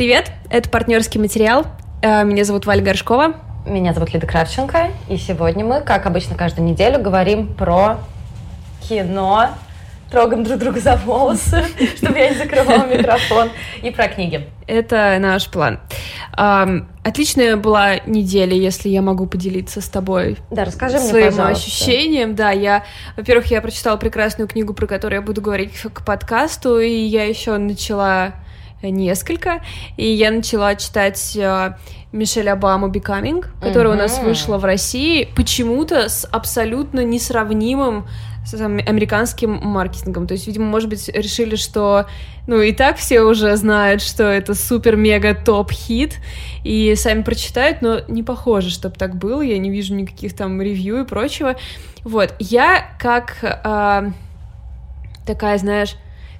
[0.00, 1.66] Привет, это партнерский материал.
[2.00, 3.34] Э, меня зовут Валя Горшкова.
[3.66, 7.98] Меня зовут Лида Кравченко, и сегодня мы, как обычно, каждую неделю говорим про
[8.88, 9.50] кино,
[10.10, 11.62] трогаем друг друга за волосы,
[11.98, 13.50] чтобы я не закрывала микрофон,
[13.82, 14.48] и про книги.
[14.66, 15.80] Это наш план.
[16.32, 20.38] Отличная была неделя, если я могу поделиться с тобой.
[20.50, 21.62] Да, расскажи мне, своим пожалуйста.
[21.62, 22.34] ощущением.
[22.34, 22.84] Да, я,
[23.18, 27.58] во-первых, я прочитала прекрасную книгу, про которую я буду говорить к подкасту, и я еще
[27.58, 28.32] начала
[28.82, 29.62] несколько,
[29.96, 31.74] и я начала читать э,
[32.12, 33.98] Мишель Обаму «Becoming», которая Мгм.
[33.98, 38.06] у нас вышла в России, почему-то с абсолютно несравнимым
[38.46, 40.26] с ам- американским маркетингом.
[40.26, 42.06] То есть, видимо, может быть, решили, что,
[42.46, 46.14] ну, и так все уже знают, что это супер-мега-топ-хит,
[46.64, 51.00] и сами прочитают, но не похоже, чтобы так было, я не вижу никаких там ревью
[51.02, 51.56] и прочего.
[52.02, 54.06] Вот, я как а,
[55.26, 55.96] такая, знаешь,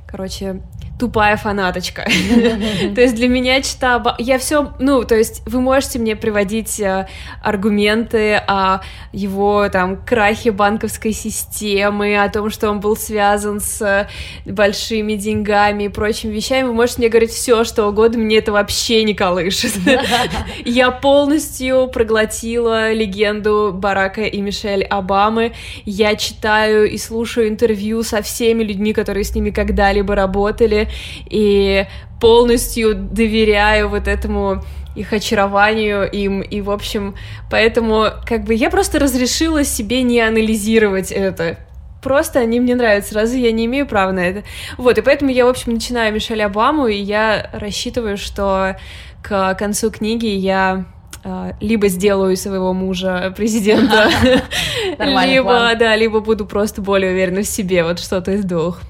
[0.09, 0.63] короче,
[1.01, 2.05] тупая фанаточка.
[2.95, 4.15] То есть для меня чита...
[4.19, 4.75] Я все...
[4.79, 7.09] Ну, то есть вы можете мне приводить э,
[7.43, 14.09] аргументы о его там крахе банковской системы, о том, что он был связан с э,
[14.45, 16.67] большими деньгами и прочими вещами.
[16.67, 19.73] Вы можете мне говорить все, что угодно, мне это вообще не колышет.
[20.67, 25.55] Я полностью проглотила легенду Барака и Мишель Обамы.
[25.87, 30.90] Я читаю и слушаю интервью со всеми людьми, которые с ними когда-либо работали,
[31.29, 31.87] и
[32.21, 34.63] полностью доверяю вот этому
[34.95, 37.15] их очарованию им, и, в общем,
[37.51, 41.59] поэтому, как бы, я просто разрешила себе не анализировать это.
[42.03, 44.43] Просто они мне нравятся, разве я не имею права на это?
[44.79, 48.77] Вот, и поэтому я, в общем, начинаю Мишель Обаму, и я рассчитываю, что
[49.23, 50.87] к концу книги я
[51.23, 54.11] э, либо сделаю своего мужа президента,
[54.99, 58.81] либо, да, либо буду просто более уверена в себе, вот что-то из двух.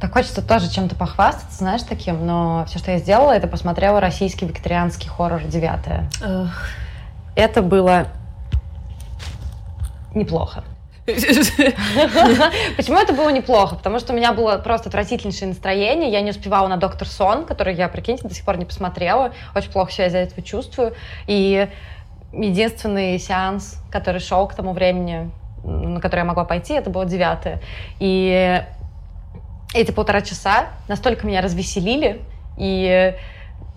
[0.00, 4.44] Так хочется тоже чем-то похвастаться, знаешь, таким, но все, что я сделала, это посмотрела российский
[4.44, 6.10] викторианский хоррор «Девятое».
[6.22, 6.70] Эх.
[7.36, 8.08] Это было
[10.14, 10.64] неплохо.
[11.06, 13.76] Почему это было неплохо?
[13.76, 16.10] Потому что у меня было просто отвратительнейшее настроение.
[16.10, 19.32] Я не успевала на Доктор Сон, который я, прикиньте, до сих пор не посмотрела.
[19.54, 20.94] Очень плохо себя из-за этого чувствую.
[21.28, 21.68] И
[22.32, 25.30] единственный сеанс, который шел к тому времени,
[25.62, 27.60] на который я могла пойти, это было девятое.
[28.00, 28.64] И
[29.80, 32.20] эти полтора часа настолько меня развеселили,
[32.56, 33.14] и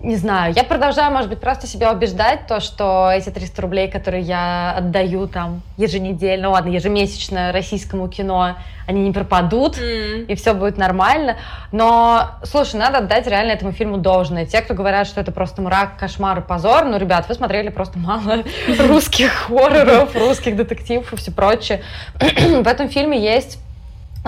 [0.02, 4.24] не знаю, я продолжаю, может быть, просто себя убеждать, то, что эти 300 рублей, которые
[4.24, 8.56] я отдаю там еженедельно, ну ладно, ежемесячно российскому кино,
[8.88, 10.24] они не пропадут, М.
[10.24, 11.36] и все будет нормально.
[11.74, 14.46] Но, слушай, надо отдать реально этому фильму должное.
[14.46, 18.00] Те, кто говорят, что это просто мрак, кошмар и позор, ну, ребят, вы смотрели просто
[18.00, 18.44] мало
[18.80, 21.82] русских хорроров, русских детективов и все прочее.
[22.20, 23.60] В этом фильме есть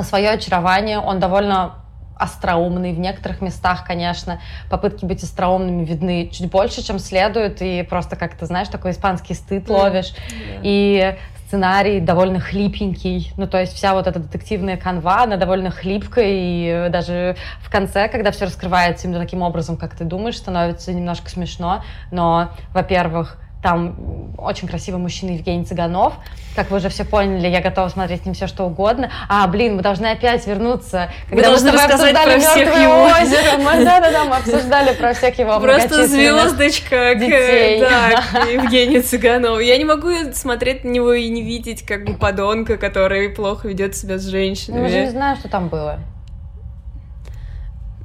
[0.04, 1.76] свое очарование, он довольно
[2.16, 4.40] остроумный в некоторых местах, конечно,
[4.70, 9.68] попытки быть остроумными видны чуть больше, чем следует, и просто как-то, знаешь, такой испанский стыд
[9.68, 9.74] Мгм.
[9.78, 10.14] ловишь,
[10.62, 11.18] и
[11.48, 16.90] сценарий довольно хлипенький, ну, то есть вся вот эта детективная канва, она довольно хлипкая, и
[16.90, 21.84] даже в конце, когда все раскрывается именно таким образом, как ты думаешь, становится немножко смешно,
[22.12, 23.96] но, во-первых, там
[24.38, 26.14] очень красивый мужчина Евгений Цыганов.
[26.56, 29.12] Как вы уже все поняли, я готова смотреть с ним все что угодно.
[29.30, 31.12] А, блин, мы должны опять вернуться.
[31.30, 33.04] Мы должны с тобой обсуждали про всех «Мёртвое его».
[33.04, 33.58] озеро.
[33.60, 37.80] Мы- Да-да-да, мы обсуждали про всех его Просто звездочка к, детей.
[37.82, 39.60] да, к Евгению Цыганову.
[39.60, 43.96] Я не могу смотреть на него и не видеть как бы подонка, который плохо ведет
[43.96, 45.10] себя с Ну, мы же не женщинами.
[45.10, 46.00] знаем, что там было.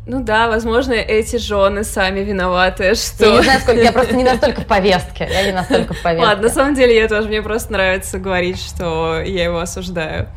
[0.07, 3.37] Ну да, возможно, эти жены сами виноваты, Я что...
[3.39, 5.29] не знаю, сколько, я просто не настолько в повестке.
[5.29, 6.27] Я не настолько в повестке.
[6.27, 10.29] Ладно, на самом деле я тоже, мне просто нравится говорить, что я его осуждаю.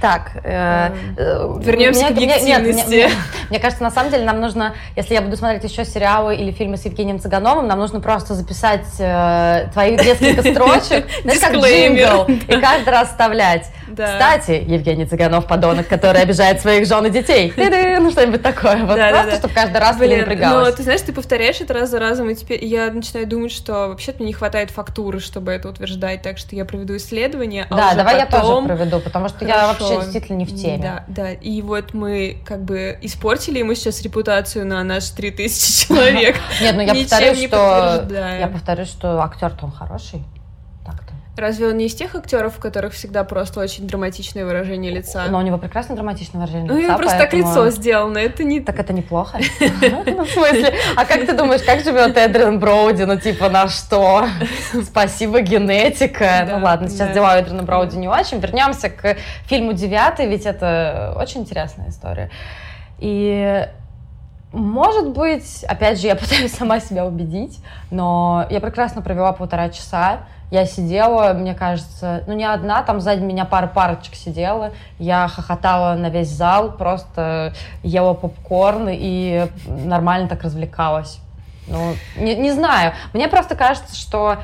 [0.00, 3.10] Так, э, э, Вернемся мне- к мне- нет, мне- объективности.
[3.50, 6.76] Мне, кажется, на самом деле нам нужно, если я буду смотреть еще сериалы или фильмы
[6.76, 12.08] с Евгением Цыгановым, нам нужно просто записать э, твои несколько строчек, знаешь, как Дисклеймер.
[12.26, 13.70] джингл, и каждый раз вставлять.
[13.90, 17.52] Кстати, Евгений Цыганов подонок, который обижает своих жен и детей.
[18.06, 18.84] Ну, что-нибудь такое.
[18.84, 20.74] Вот просто, чтобы каждый раз не но напрягалась.
[20.74, 24.18] ты знаешь, ты повторяешь это раз за разом, и теперь я начинаю думать, что вообще-то
[24.18, 28.18] мне не хватает фактуры, чтобы это утверждать, так что я проведу исследование, а Да, давай
[28.18, 29.85] я тоже проведу, потому что я Хорошо.
[29.94, 30.78] Вообще действительно не в теме.
[30.82, 36.36] Да, да, и вот мы как бы испортили ему сейчас репутацию на наши 3000 человек.
[36.60, 40.22] Нет, ну я повторю, что я повторю, что актер-то он хороший.
[41.36, 45.26] Разве он не из тех актеров, у которых всегда просто очень драматичное выражение лица?
[45.28, 48.18] Но у него прекрасно драматичное выражение Ну, у лица, него просто так поэтому- лицо сделано,
[48.18, 48.60] это не...
[48.60, 49.38] Так это неплохо.
[50.06, 50.74] Ну, В смысле?
[50.96, 53.02] А как ты думаешь, как живет Эдриан Броуди?
[53.02, 54.26] Ну, типа, на что?
[54.82, 56.46] Спасибо, генетика.
[56.50, 58.40] Ну, ладно, сейчас дела у Эдриана Броуди не очень.
[58.40, 62.30] Вернемся к фильму «Девятый», ведь это очень интересная история.
[62.98, 63.66] И
[64.56, 70.20] Может быть, опять же, я пытаюсь сама себя убедить, но я прекрасно провела полтора часа.
[70.50, 74.72] Я сидела, мне кажется, ну не одна, там сзади меня пара парочек сидела.
[74.98, 81.18] Я хохотала на весь зал, просто ела попкорн и нормально так развлекалась.
[81.66, 82.94] Ну, не, не знаю.
[83.12, 84.38] Мне просто кажется, что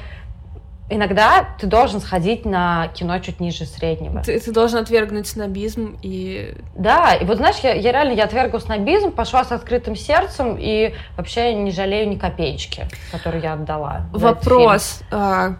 [0.94, 4.22] иногда ты должен сходить на кино чуть ниже среднего.
[4.22, 6.54] Ты, ты должен отвергнуть снобизм и...
[6.76, 10.94] Да, и вот знаешь, я, я реально я отвергла снобизм, пошла с открытым сердцем и
[11.16, 14.06] вообще не жалею ни копеечки, которую я отдала.
[14.12, 15.00] Вопрос.
[15.10, 15.56] А,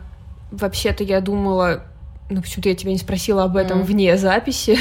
[0.51, 1.85] вообще-то я думала,
[2.29, 3.85] ну почему-то я тебя не спросила об этом mm.
[3.85, 4.79] вне записи,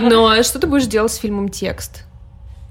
[0.00, 2.04] но что ты будешь делать с фильмом «Текст»?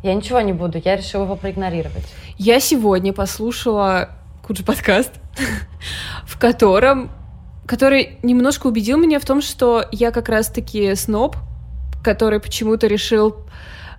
[0.04, 2.06] Я ничего не буду, я решила его проигнорировать.
[2.38, 4.10] Я сегодня послушала
[4.46, 5.12] Куджи подкаст,
[6.28, 7.10] в котором
[7.66, 11.36] который немножко убедил меня в том, что я как раз-таки сноб,
[12.04, 13.38] который почему-то решил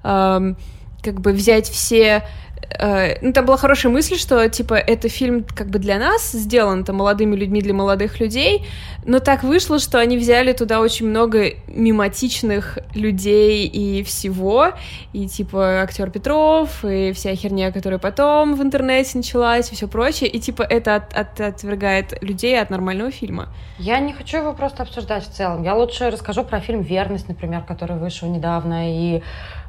[0.04, 0.56] эм,
[1.02, 2.28] как бы взять все
[2.70, 6.84] Э, ну, там была хорошая мысль, что, типа, это фильм как бы для нас сделан,
[6.84, 8.66] там, молодыми людьми для молодых людей,
[9.04, 14.72] но так вышло, что они взяли туда очень много мематичных людей и всего,
[15.12, 20.28] и, типа, актер Петров, и вся херня, которая потом в интернете началась, и все прочее,
[20.28, 23.48] и, типа, это от, от, отвергает людей от нормального фильма.
[23.78, 25.62] Я не хочу его просто обсуждать в целом.
[25.62, 29.22] Я лучше расскажу про фильм «Верность», например, который вышел недавно, и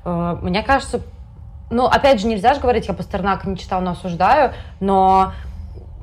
[0.05, 1.01] э, мне кажется,
[1.69, 5.33] ну, опять же, нельзя же говорить, я Пастернака не читал, но осуждаю, но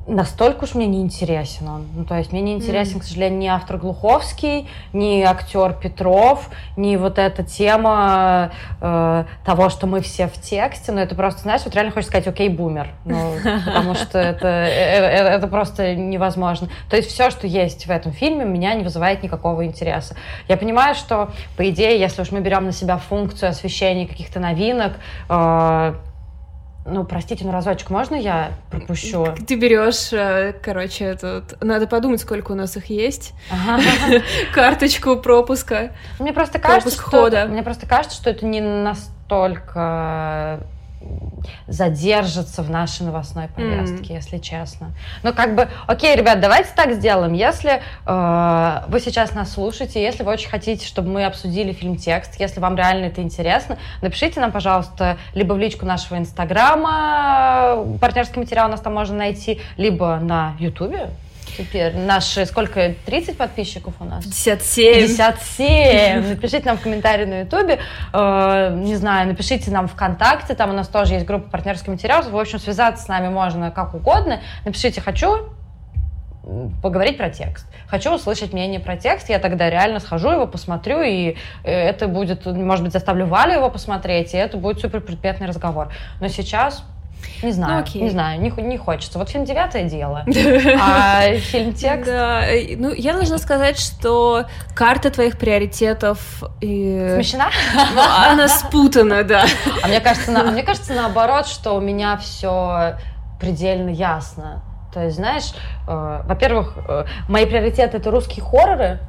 [0.07, 1.87] настолько уж мне не интересен он.
[1.95, 3.01] Ну, то есть мне не интересен, mm.
[3.01, 9.87] к сожалению, ни автор Глуховский, ни актер Петров, ни вот эта тема э, того, что
[9.87, 10.91] мы все в тексте.
[10.91, 12.89] Но это просто, знаешь, вот реально хочется сказать, окей, бумер.
[13.03, 13.33] Ну,
[13.65, 16.69] потому что это, это, э, это просто невозможно.
[16.89, 20.15] То есть все, что есть в этом фильме, меня не вызывает никакого интереса.
[20.47, 24.93] Я понимаю, что, по идее, если уж мы берем на себя функцию освещения каких-то новинок,
[25.29, 25.95] э,
[26.85, 29.27] ну, простите, ну разочек можно я пропущу?
[29.47, 31.61] Ты берешь, э, короче, этот...
[31.63, 33.33] Надо подумать, сколько у нас их есть.
[34.53, 35.93] Карточку пропуска.
[36.19, 37.47] Мне просто кажется, что...
[37.47, 40.59] Мне просто кажется, что это не настолько
[41.67, 44.15] задержится в нашей новостной повестке, mm.
[44.15, 44.91] если честно.
[45.23, 47.33] Ну, как бы, окей, ребят, давайте так сделаем.
[47.33, 52.39] Если э, вы сейчас нас слушаете, если вы очень хотите, чтобы мы обсудили фильм «Текст»,
[52.39, 58.67] если вам реально это интересно, напишите нам, пожалуйста, либо в личку нашего инстаграма, партнерский материал
[58.67, 61.09] у нас там можно найти, либо на ютубе,
[61.57, 64.23] теперь наши, сколько, 30 подписчиков у нас?
[64.23, 65.07] 57.
[65.07, 66.29] 57.
[66.29, 67.79] Напишите нам в комментарии на ютубе,
[68.13, 72.37] э, не знаю, напишите нам ВКонтакте, там у нас тоже есть группа партнерских материалов, в
[72.37, 74.41] общем, связаться с нами можно как угодно.
[74.65, 75.49] Напишите «хочу»,
[76.81, 77.65] поговорить про текст.
[77.87, 82.45] Хочу услышать мнение про текст, я тогда реально схожу его посмотрю, и э, это будет,
[82.45, 85.89] может быть, заставлю Валю его посмотреть, и это будет супер предметный разговор.
[86.21, 86.83] Но сейчас
[87.43, 88.01] не знаю, ну, окей.
[88.01, 89.19] не знаю, не, не хочется.
[89.19, 90.25] Вот фильм «Девятое дело»,
[90.81, 92.05] а фильм «Текст».
[92.05, 96.43] Да, э, ну, я должна сказать, что карта твоих приоритетов...
[96.61, 97.11] И...
[97.15, 97.49] Смещена?
[97.93, 98.01] Ну,
[98.31, 99.45] она спутана, да.
[99.83, 102.95] А мне кажется, на, а мне кажется, наоборот, что у меня все
[103.39, 104.63] предельно ясно.
[104.93, 105.53] То есть, знаешь,
[105.87, 108.99] э, во-первых, э, мои приоритеты— это русские хорроры,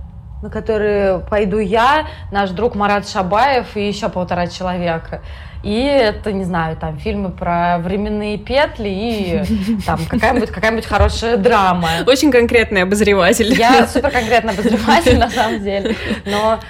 [0.42, 5.22] на которые пойду я, наш друг Марат Шабаев и еще полтора человека.
[5.62, 9.43] И это, не знаю, там фильмы про временные петли и
[9.86, 11.88] там какая-нибудь какая хорошая драма.
[12.06, 13.52] Очень конкретный обозреватель.
[13.55, 15.96] Я супер конкретный обозреватель, на самом деле.
[16.24, 16.60] Но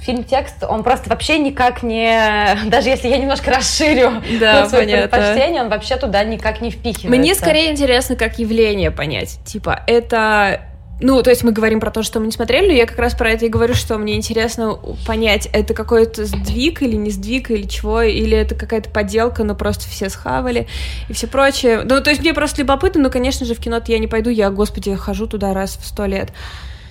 [0.00, 2.56] фильм-текст, он просто вообще никак не...
[2.66, 7.08] Даже если я немножко расширю да, свои предпочтения, он вообще туда никак не впихивается.
[7.08, 9.40] Мне скорее интересно, как явление понять.
[9.44, 10.67] Типа, это
[11.00, 13.14] ну, то есть мы говорим про то, что мы не смотрели, но я как раз
[13.14, 17.66] про это и говорю, что мне интересно понять, это какой-то сдвиг или не сдвиг, или
[17.66, 20.66] чего, или это какая-то подделка, но просто все схавали
[21.08, 21.82] и все прочее.
[21.84, 24.50] Ну, то есть мне просто любопытно, но, конечно же, в кино я не пойду, я,
[24.50, 26.32] господи, хожу туда раз в сто лет.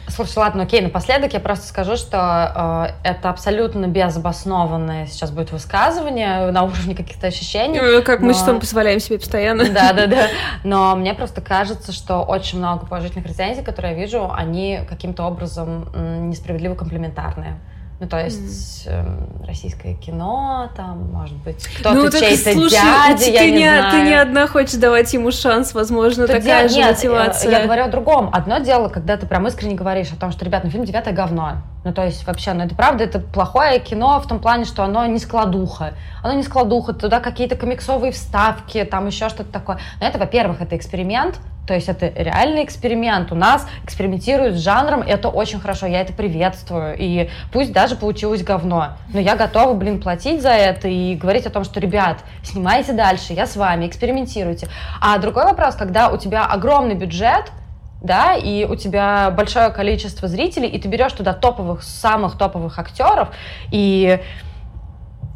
[0.10, 6.50] Слушай, ладно, окей, напоследок я просто скажу, что э, это абсолютно безобоснованное сейчас будет высказывание
[6.52, 7.80] на уровне каких-то ощущений.
[7.80, 8.28] Ну, как но...
[8.28, 9.70] мы что позволяем себе постоянно.
[9.70, 10.28] Да, да, да.
[10.64, 15.90] Но мне просто кажется, что очень много положительных рецензий, которые я вижу, они каким-то образом
[16.30, 17.60] несправедливо комплементарные.
[18.00, 19.42] Ну, то есть mm.
[19.42, 23.68] э, российское кино, там, может быть, кто-то ну, чей-то слушай, дядя, ты, я не, не
[23.68, 23.92] знаю.
[23.92, 27.52] Ты не одна хочешь давать ему шанс, возможно, Тут такая же нет, мотивация.
[27.52, 28.30] Я говорю о другом.
[28.32, 31.64] Одно дело, когда ты прям искренне говоришь о том, что, ребят, ну, фильм «Девятое говно».
[31.84, 35.04] Ну, то есть, вообще, ну, это правда, это плохое кино в том плане, что оно
[35.08, 35.94] не складуха.
[36.22, 39.80] Оно не складуха, туда какие-то комиксовые вставки, там еще что-то такое.
[40.00, 43.32] Но это, во-первых, это эксперимент, То есть это реальный эксперимент.
[43.34, 46.96] У нас экспериментируют с жанром, это очень хорошо, я это приветствую.
[46.98, 51.50] И пусть даже получилось говно, но я готова, блин, платить за это и говорить о
[51.50, 54.70] том, что, ребят, снимайте дальше, я с вами, экспериментируйте.
[55.02, 57.52] А другой вопрос, когда у тебя огромный бюджет,
[58.02, 63.30] да, и у тебя большое количество зрителей, и ты берешь туда топовых, самых топовых актеров,
[63.72, 64.20] и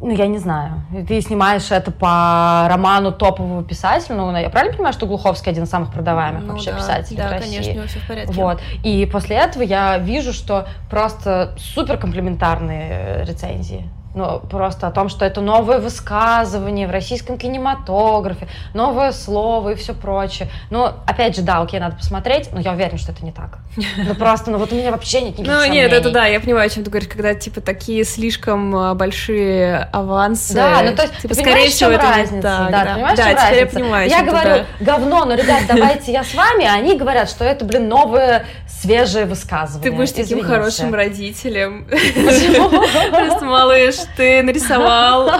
[0.02, 4.92] ну, я не знаю, ты снимаешь это по роману топового писателя, ну, я правильно понимаю,
[4.92, 7.50] что Глуховский один из самых продаваемых ну, вообще да, писателей да, в России?
[7.50, 8.32] конечно, у него все в порядке.
[8.32, 15.08] Вот, и после этого я вижу, что просто супер комплементарные рецензии ну, просто о том,
[15.08, 20.48] что это новое высказывание в российском кинематографе, новое слово и все прочее.
[20.70, 23.58] Ну, опять же, да, окей, надо посмотреть, но я уверена, что это не так.
[23.96, 25.80] Ну, просто, ну, вот у меня вообще нет никаких Ну, сомнений.
[25.82, 29.88] нет, это да, я понимаю, о чем ты говоришь, когда, типа, такие слишком а, большие
[29.92, 30.54] авансы.
[30.54, 32.34] Да, ну, то есть, типа, ты скорее всего, это разница?
[32.34, 32.70] не так.
[32.70, 33.60] Да, Да, понимаешь, да теперь разница?
[33.60, 34.84] я понимаю, Я говорю, да.
[34.92, 39.26] говно, но, ребят, давайте я с вами, а они говорят, что это, блин, новое свежее
[39.26, 39.90] высказывание.
[39.90, 40.48] Ты будешь таким Извините.
[40.48, 41.86] хорошим родителем.
[43.10, 45.30] Просто, малыш, ты нарисовал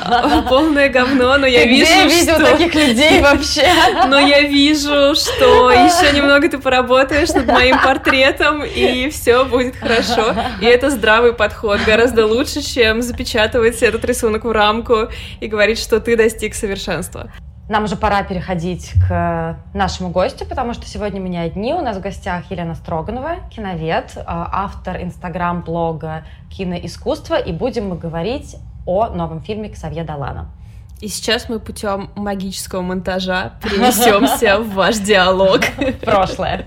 [0.48, 2.44] полное говно, но я Ты вижу, где видел что...
[2.44, 3.66] таких людей вообще?
[4.08, 10.34] Но я вижу, что еще немного ты поработаешь над моим портретом, и все будет хорошо.
[10.60, 15.08] И это здравый подход, гораздо лучше, чем запечатывать этот рисунок в рамку
[15.40, 17.30] и говорить, что ты достиг совершенства.
[17.68, 21.72] Нам уже пора переходить к нашему гостю, потому что сегодня мы не одни.
[21.74, 28.56] У нас в гостях Елена Строганова, киновед, э, автор инстаграм-блога «Киноискусство», и будем мы говорить
[28.84, 30.50] о новом фильме Ксавье Далана.
[31.00, 35.60] И сейчас мы путем магического монтажа перенесемся в ваш диалог.
[36.04, 36.66] Прошлое.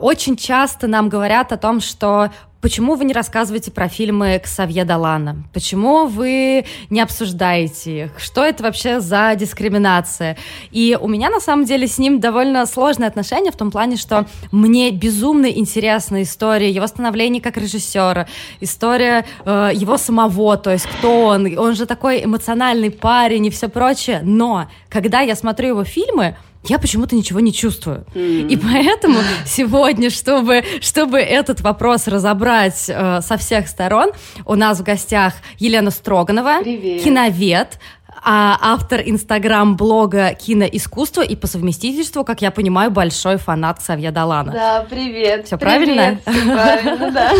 [0.00, 2.30] Очень часто нам говорят о том, что
[2.62, 5.44] почему вы не рассказываете про фильмы Ксавье Далана?
[5.52, 8.18] Почему вы не обсуждаете их?
[8.18, 10.38] Что это вообще за дискриминация?
[10.70, 14.26] И у меня на самом деле с ним довольно сложные отношения в том плане, что
[14.50, 18.26] мне безумно интересна история его становления как режиссера,
[18.60, 23.68] история э, его самого, то есть кто он, он же такой эмоциональный парень и все
[23.68, 24.22] прочее.
[24.22, 26.36] Но когда я смотрю его фильмы,
[26.68, 28.04] я почему-то ничего не чувствую.
[28.14, 34.10] И поэтому сегодня, чтобы, чтобы этот вопрос разобрать э, со всех сторон,
[34.44, 37.02] у нас в гостях Елена Строганова, Привет.
[37.02, 37.78] киновед,
[38.28, 44.50] а автор инстаграм-блога «Киноискусство» и по совместительству, как я понимаю, большой фанат Савья Далана.
[44.50, 45.44] Да, привет.
[45.44, 46.18] Привет, правильно?
[46.24, 47.32] правильно, да.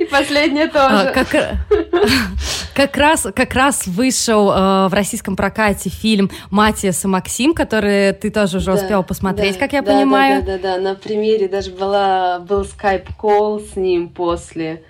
[0.00, 1.12] И последнее А, тоже.
[1.12, 1.56] Как,
[2.72, 8.30] как раз, как раз вышел э, в российском прокате фильм «Матиас и Максим», который ты
[8.30, 10.44] тоже уже Да, успела посмотреть, да, как я да, понимаю.
[10.44, 10.82] Да, да, да, да.
[10.82, 14.84] На премьере даже была, был скайп-колл с ним после.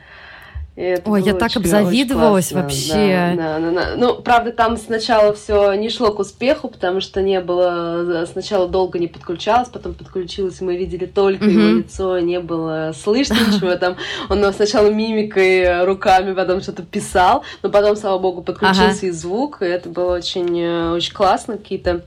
[0.75, 2.62] Ой, я так обзавидовалась классно.
[2.62, 3.35] вообще.
[3.37, 3.97] Да, да, да, да.
[3.97, 8.25] Ну, правда, там сначала все не шло к успеху, потому что не было...
[8.31, 11.79] Сначала долго не подключалось, потом подключилось, мы видели только его Мгм.
[11.81, 13.97] лицо, не было слышно ничего там.
[14.31, 19.67] Он сначала мимикой, руками, потом что-то писал, но потом, слава богу, подключился и звук, и
[19.67, 21.59] это было очень, э, очень классно.
[21.59, 22.02] Какие-то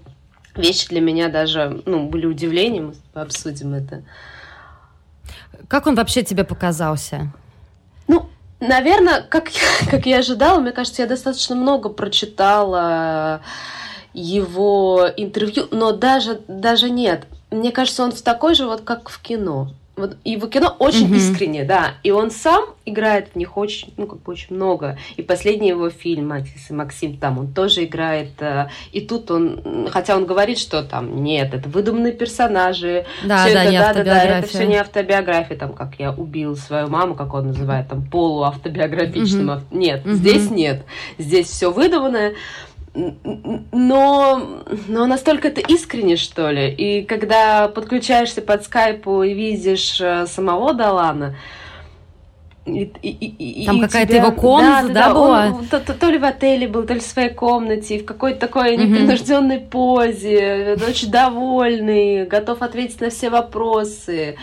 [0.56, 4.02] вещи для меня даже, ну, были удивлением, мы обсудим это.
[5.68, 7.32] Как он вообще тебе показался?
[8.08, 8.28] Ну,
[8.60, 9.50] наверное, как,
[9.90, 13.42] как я ожидала, мне кажется, я достаточно много прочитала
[14.14, 17.26] его интервью, но даже, даже нет.
[17.52, 19.70] Мне кажется, он в такой же, вот как в кино.
[19.98, 21.16] Вот его кино очень Мгм.
[21.16, 21.94] искренне, да.
[22.04, 24.98] И он сам играет в них очень, ну, как бы очень много.
[25.16, 28.32] И последний его фильм «Матис и Максим» там он тоже играет.
[28.42, 33.54] э, И тут он, хотя он говорит, что там нет, это выдуманные персонажи, Да, Всё
[33.54, 36.88] да, это, не да, да, да, это все не автобиография, там, как я убил свою
[36.90, 39.50] маму, как он называет, там, полуавтобиографичным.
[39.52, 40.16] Ав- Нет, Мгм.
[40.16, 40.84] здесь нет.
[41.18, 42.34] Здесь все выдуманное.
[43.72, 46.70] Но, но настолько это искренне, что ли.
[46.74, 51.36] И когда подключаешься под скайпу и видишь э, самого Далана,
[52.66, 55.46] и- и- и- Там какая-то тебя- его комната, да, была?
[55.54, 58.40] он то, то- то ли в отеле был, то ли в своей комнате, в какой-то
[58.40, 64.38] такой непринужденной позе, очень довольный, готов ответить на все вопросы,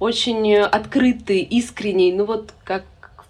[0.00, 2.82] очень э, открытый, искренний, ну вот как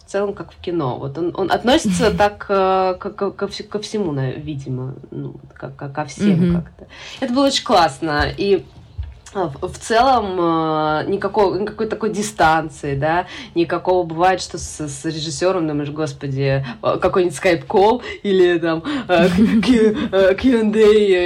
[0.09, 0.97] в целом как в кино.
[0.99, 5.77] Вот он, он относится так э, ко, ко- ко вс- ко всему, видимо, ну, как,
[5.77, 6.63] как ко всем Мгм.
[6.63, 6.87] как-то.
[7.21, 8.25] Это было очень классно.
[8.35, 8.65] И
[9.35, 15.91] в целом а, никакого, никакой такой дистанции, да, никакого бывает, что с, с режиссером думаешь,
[15.91, 19.35] господи, а, какой-нибудь скайп-колл или там Q&A,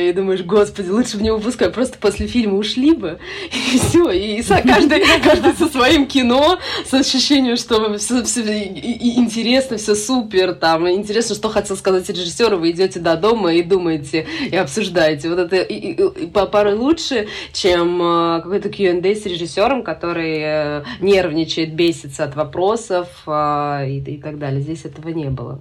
[0.08, 3.18] и думаешь, господи, лучше бы не выпускай, просто после фильма ушли бы,
[3.72, 9.94] и все, и каждый, каждый со своим кино, с ощущением, что все, все интересно, все
[9.94, 15.28] супер, там, интересно, что хотел сказать режиссер, вы идете до дома и думаете, и обсуждаете.
[15.28, 20.84] Вот это и, и, и, порой лучше, чем Э, какой-то Q&A с режиссером, который э,
[21.00, 24.60] нервничает, бесится от вопросов э, и, и так далее.
[24.60, 25.58] Здесь этого не было.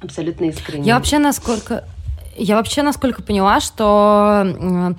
[0.00, 0.84] Абсолютно искренне.
[0.84, 1.84] Я вообще насколько...
[2.36, 4.94] Я вообще насколько поняла, что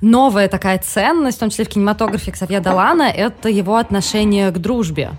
[0.00, 5.10] новая такая ценность, в том числе в кинематографе Ксавье Далана, это его отношение к дружбе.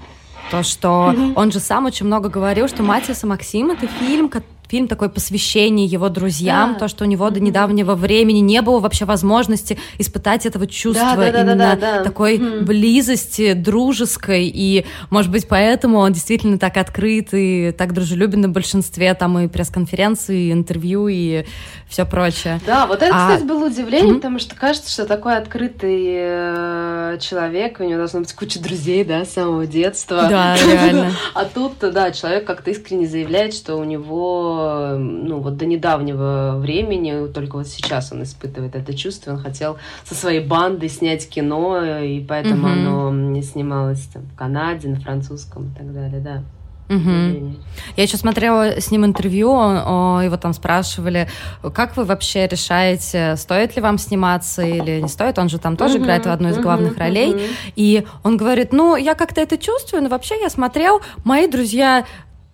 [0.49, 1.33] То, что mm-hmm.
[1.35, 4.29] он же сам очень много говорил, что «Матиас и Максим»— это фильм,
[4.69, 6.79] фильм такой посвящение его друзьям, да.
[6.79, 11.31] то, что у него до недавнего времени не было вообще возможности испытать этого чувства да,
[11.31, 12.03] да, именно да, да, да.
[12.03, 12.61] такой mm.
[12.61, 19.13] близости дружеской, и, может быть, поэтому он действительно так открыт и так дружелюбен на большинстве
[19.15, 21.45] там и пресс-конференций, и интервью, и
[21.87, 22.59] все прочее.
[22.67, 23.29] Да, вот это, а...
[23.29, 24.15] кстати, было удивление, mm-hmm.
[24.17, 29.25] потому что кажется, что такой открытый э, человек, у него должна быть куча друзей, да,
[29.25, 30.27] с самого детства.
[30.29, 31.11] Да, реально.
[31.33, 34.58] А тут, да, человек как-то искренне заявляет, что у него
[34.97, 40.15] ну, вот до недавнего времени, только вот сейчас он испытывает это чувство, он хотел со
[40.15, 42.71] своей бандой снять кино, и поэтому mm-hmm.
[42.71, 46.43] оно не снималось там, в Канаде, на французском и так далее, да.
[46.89, 47.55] Угу.
[47.97, 51.29] Я еще смотрела с ним интервью, его там спрашивали,
[51.73, 55.95] как вы вообще решаете, стоит ли вам сниматься или не стоит, он же там тоже
[55.95, 57.41] угу, играет в одну из главных угу, ролей, угу.
[57.75, 62.05] и он говорит, ну, я как-то это чувствую, но вообще я смотрел, мои друзья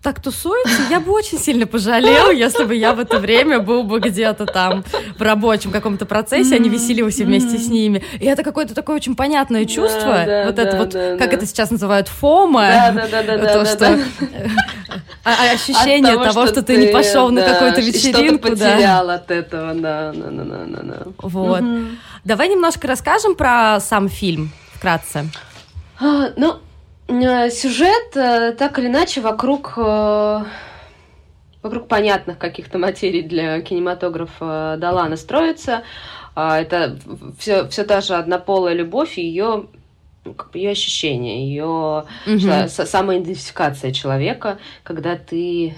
[0.06, 3.98] так тусуются, я бы очень сильно пожалел, если бы я в это время был бы
[3.98, 4.84] где-то там
[5.18, 8.04] в рабочем каком-то процессе, а не веселился вместе с ними.
[8.20, 11.44] И это какое-то такое очень понятное чувство, да, да, вот да, это вот, как это
[11.44, 13.98] сейчас называют, фома, то, что...
[15.24, 18.46] Ощущение того, что, ты, не пошел на какую-то вечеринку.
[18.46, 21.06] Что-то потерял от этого, да, да, да, да, да.
[21.18, 21.64] Вот.
[22.22, 25.26] Давай немножко расскажем про сам фильм, вкратце.
[25.98, 26.58] А, ну,
[27.08, 30.44] сюжет э, так или иначе вокруг э,
[31.62, 35.82] вокруг понятных каких-то материй для кинематографа Далана строится.
[36.34, 36.98] А, это
[37.38, 39.66] все, все та же однополая любовь и ее
[40.36, 42.68] как бы ее ощущение, ее угу.
[42.68, 45.76] самоидентификация человека, когда ты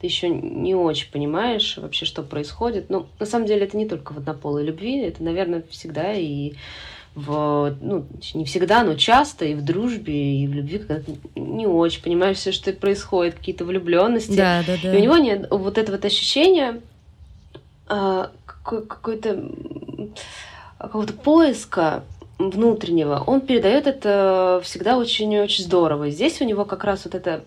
[0.00, 2.88] ты еще не очень понимаешь вообще, что происходит.
[2.88, 6.52] Ну, на самом деле, это не только в однополой любви, это, наверное, всегда и
[7.14, 11.66] в, ну, не всегда, но часто и в дружбе, и в любви, когда ты не
[11.66, 14.36] очень понимаешь все, что происходит, какие-то влюбленности.
[14.36, 14.94] Да, да, да.
[14.94, 16.80] И у него нет вот этого вот ощущения
[17.88, 19.50] а, какой, какой-то
[20.78, 22.04] какого-то поиска
[22.38, 23.22] внутреннего.
[23.26, 26.10] Он передает это всегда очень-очень здорово.
[26.10, 27.44] Здесь у него как раз вот это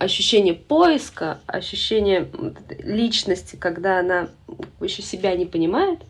[0.00, 2.28] ощущение поиска, ощущение
[2.80, 4.28] личности, когда она
[4.80, 6.00] еще себя не понимает,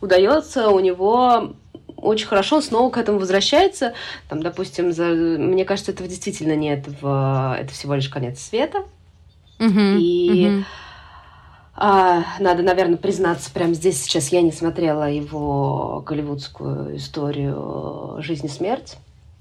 [0.00, 1.54] удается у него
[2.02, 3.94] очень хорошо снова к этому возвращается.
[4.28, 5.04] Там, допустим, за...
[5.04, 6.86] мне кажется, этого действительно нет.
[7.00, 7.56] В...
[7.58, 8.84] Это всего лишь конец света.
[9.58, 10.64] Uh-huh, и uh-huh.
[11.82, 18.48] А, надо, наверное, признаться, прямо здесь сейчас я не смотрела его голливудскую историю «Жизнь и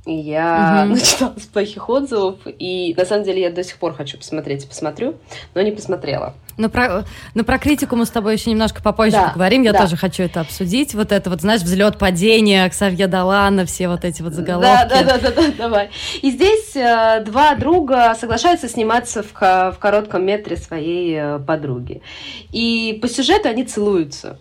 [0.06, 0.94] И я угу.
[0.96, 4.68] начитала с плохих отзывов, и на самом деле я до сих пор хочу посмотреть и
[4.68, 5.16] посмотрю,
[5.54, 6.36] но не посмотрела.
[6.58, 9.62] Но про, но про критику мы с тобой еще немножко попозже да, поговорим.
[9.62, 9.80] Я да.
[9.80, 10.94] тоже хочу это обсудить.
[10.94, 14.68] Вот это вот, знаешь, взлет падение, Ксавье Далана, все вот эти вот заголовки.
[14.68, 15.90] Да, да, да, да, да давай.
[16.22, 22.02] И здесь э, два друга соглашаются сниматься в, в коротком метре своей э, подруги.
[22.52, 24.38] И по сюжету они целуются.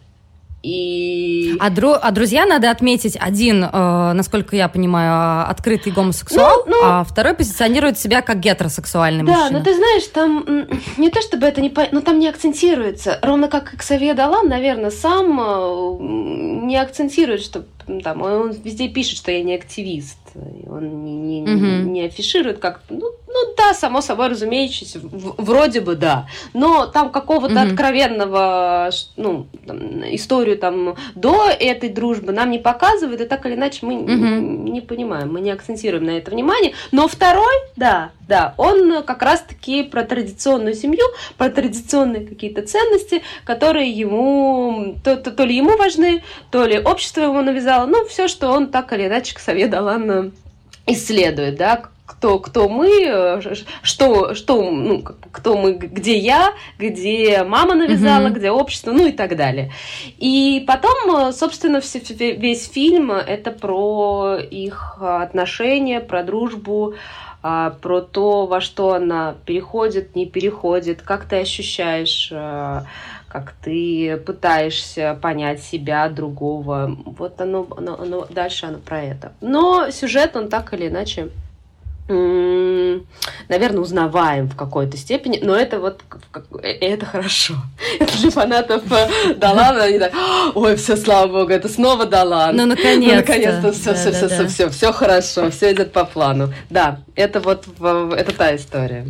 [0.62, 1.57] И...
[1.61, 1.92] А, дру...
[1.92, 6.79] а друзья, надо отметить, один, э, насколько я понимаю, открытый гомосексуал, ну, ну...
[6.83, 9.51] а второй позиционирует себя как гетеросексуальный да, мужчина.
[9.51, 11.71] Да, ну ты знаешь, там не то чтобы это не...
[11.71, 11.87] По...
[11.92, 13.18] Но там не акцентируется.
[13.23, 15.97] Ровно как Ксавье Далан, наверное, сам э,
[16.66, 17.64] не акцентирует, что
[18.03, 20.18] там, он везде пишет, что я не активист.
[20.35, 21.83] Он не, не, mm-hmm.
[21.85, 22.81] не афиширует как...
[22.88, 26.27] Ну, ну да, само собой разумеется, вроде бы да.
[26.55, 27.71] Но там какого-то mm-hmm.
[27.71, 33.87] откровенного, ну, там, историю там до этой дружбы нам не показывают, и так или иначе
[33.87, 34.41] мы mm-hmm.
[34.41, 36.75] не, не понимаем, мы не акцентируем на это внимание.
[36.93, 41.05] Но второй, да, да, он как раз-таки про традиционную семью,
[41.38, 47.23] про традиционные какие-то ценности, которые ему, то, то, то ли ему важны, то ли общество
[47.23, 50.33] ему навязало, ну, все, что он так или иначе к Совет Далан
[50.87, 53.41] исследует, да, кто, кто мы,
[53.83, 58.33] что, что, ну, кто мы, где я, где мама навязала, mm-hmm.
[58.33, 59.73] где общество, ну и так далее.
[60.17, 66.95] И потом, собственно, весь фильм это про их отношения, про дружбу,
[67.40, 72.85] про то, во что она переходит, не переходит, как ты ощущаешь а,
[73.29, 76.96] как ты пытаешься понять себя, другого.
[77.05, 79.33] Вот оно, оно, оно дальше оно про это.
[79.40, 81.29] Но сюжет, он так или иначе
[82.09, 86.01] наверное, узнаваем в какой-то степени, но это вот
[86.62, 87.55] э, это хорошо.
[88.01, 90.12] Это для фанатов э, Далана, они так,
[90.55, 92.57] ой, все, слава богу, это снова Далан.
[92.57, 93.11] Ну, наконец-то.
[93.11, 96.53] Ну, наконец-то все, все, все, все, все, все хорошо, все идет по плану.
[96.71, 99.07] Да, это вот это та история.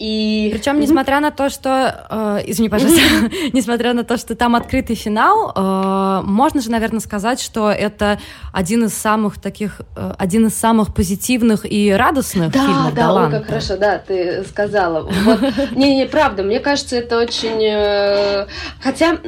[0.00, 0.50] И...
[0.52, 3.00] Причем, несмотря на то, что, э, извини, пожалуйста,
[3.52, 8.18] несмотря на то, что там открытый финал, э, можно же, наверное, сказать, что это
[8.52, 13.30] один из самых таких, э, один из самых позитивных и радостных да, фильмов Да, да,
[13.38, 15.02] как хорошо, да, ты сказала.
[15.02, 15.40] Вот,
[15.76, 18.48] не, не, правда, мне кажется, это очень, э,
[18.82, 19.18] хотя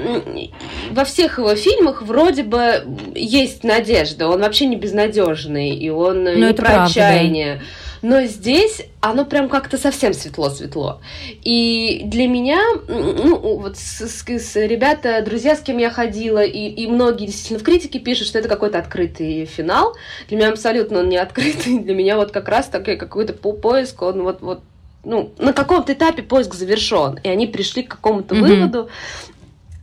[0.91, 6.31] во всех его фильмах вроде бы есть надежда, он вообще не безнадежный и он Но
[6.33, 7.55] ну, не про правда, отчаяние.
[7.57, 11.01] Да но здесь оно прям как-то совсем светло-светло.
[11.43, 16.69] И для меня, ну, вот с, с, с ребята, друзья, с кем я ходила, и,
[16.69, 19.97] и многие действительно в критике пишут, что это какой-то открытый финал.
[20.29, 21.79] Для меня абсолютно он не открытый.
[21.83, 24.63] Для меня вот как раз такой какой-то по поиск, он вот, вот
[25.03, 28.41] ну, на каком-то этапе поиск завершен, и они пришли к какому-то mm-hmm.
[28.41, 28.89] выводу,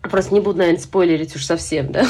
[0.01, 2.05] Просто не буду, наверное, спойлерить уж совсем, да.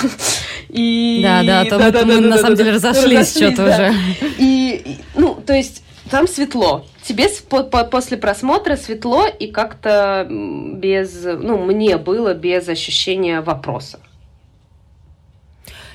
[0.70, 1.22] И...
[1.24, 3.20] Да, да, а то да, мы, да, мы да, на да, самом да, деле разошлись,
[3.20, 3.76] разошлись что-то да.
[3.76, 3.96] уже.
[4.40, 6.86] И, и, ну, то есть там светло.
[7.04, 14.00] Тебе по по после просмотра светло и как-то без, ну, мне было без ощущения вопроса.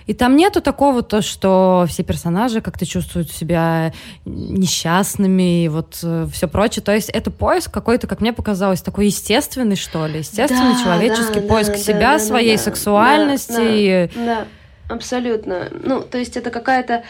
[0.09, 3.93] И там нету такого то, что все персонажи как-то чувствуют себя
[4.25, 6.83] несчастными и вот э, все прочее.
[6.83, 11.41] То есть это поиск какой-то, как мне показалось, такой естественный, что ли, естественный да, человеческий
[11.41, 14.11] да, поиск да, себя, да, своей да, сексуальности.
[14.15, 14.47] Да, да,
[14.89, 15.69] да, абсолютно.
[15.85, 17.05] Ну, то есть это какая-то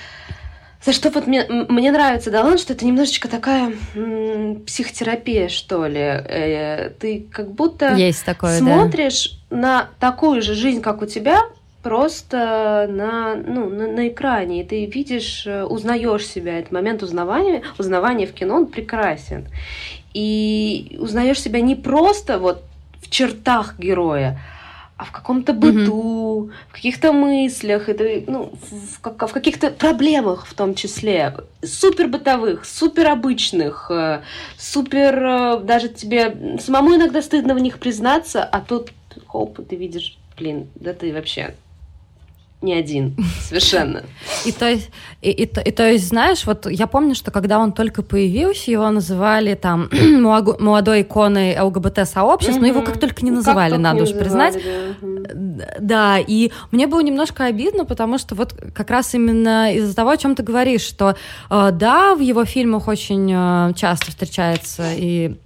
[0.84, 6.00] за что вот мне, мне нравится Далан, что это немножечко такая м, психотерапия, что ли.
[6.00, 9.56] Э, ты как будто Есть такое, смотришь да.
[9.56, 11.42] на такую же жизнь, как у тебя,
[11.82, 16.58] просто на, ну, на, на экране, и ты видишь, э, узнаешь себя.
[16.58, 19.48] Этот момент узнавания, узнавания в кино, он прекрасен.
[20.14, 22.62] И узнаешь себя не просто вот
[23.02, 24.40] в чертах героя,
[24.98, 26.52] а в каком-то быту, mm-hmm.
[26.68, 32.64] в каких-то мыслях, это, ну, в, в, в каких-то проблемах в том числе, супер бытовых,
[32.64, 34.22] супер обычных, э,
[34.56, 38.90] супер, э, даже тебе самому иногда стыдно в них признаться, а тут,
[39.28, 41.54] хоп, ты видишь, блин, да ты вообще
[42.60, 44.02] не один, совершенно.
[44.44, 44.90] И то, есть,
[45.22, 48.90] и, и, и, то есть, знаешь, вот я помню, что когда он только появился, его
[48.90, 49.88] называли там
[50.20, 54.58] молодой иконой ЛГБТ-сообщества, но его как только не называли, как надо уж признать.
[55.00, 55.66] Да.
[55.78, 60.16] да, и мне было немножко обидно, потому что вот как раз именно из-за того, о
[60.16, 61.14] чем ты говоришь, что
[61.50, 65.36] э, да, в его фильмах очень э, часто встречается и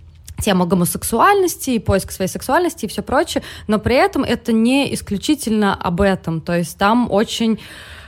[0.43, 5.75] тема гомосексуальности и поиск своей сексуальности и все прочее, но при этом это не исключительно
[5.75, 7.59] об этом, то есть там очень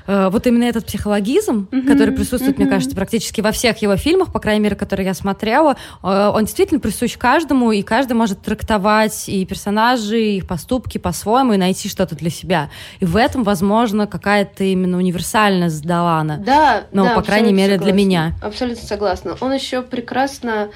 [0.07, 2.63] э, вот именно этот психологизм, mm-hmm, который присутствует, mm-hmm.
[2.63, 6.45] мне кажется, практически во всех его фильмах, по крайней мере, которые я смотрела, э, он
[6.45, 11.89] действительно присущ каждому, и каждый может трактовать и персонажи, и их поступки по-своему, и найти
[11.89, 12.71] что-то для себя.
[13.01, 16.39] И в этом, возможно, какая-то именно универсальность Далана.
[16.39, 17.93] Да, Но, да, по крайней мере, согласна.
[17.93, 18.33] для меня.
[18.43, 19.37] Абсолютно согласна.
[19.41, 20.71] Он еще прекрасно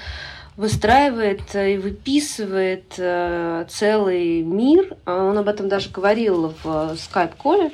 [0.59, 4.97] выстраивает и выписывает э, целый мир.
[5.07, 7.71] Он об этом даже говорил в скайп-коле,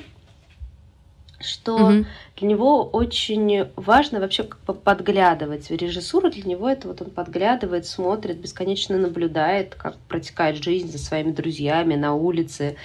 [1.41, 2.05] что mm-hmm.
[2.37, 6.29] для него очень важно вообще подглядывать в режиссуру.
[6.29, 11.95] Для него это вот он подглядывает, смотрит, бесконечно наблюдает, как протекает жизнь за своими друзьями
[11.95, 12.75] на улице.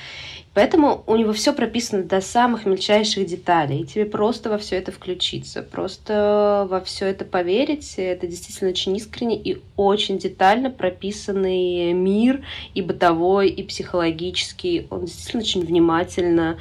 [0.52, 3.80] Поэтому у него все прописано до самых мельчайших деталей.
[3.80, 7.94] И тебе просто во все это включиться, просто во все это поверить.
[7.96, 14.88] Это действительно очень искренне и очень детально прописанный мир и бытовой, и психологический.
[14.90, 16.58] Он действительно очень внимательно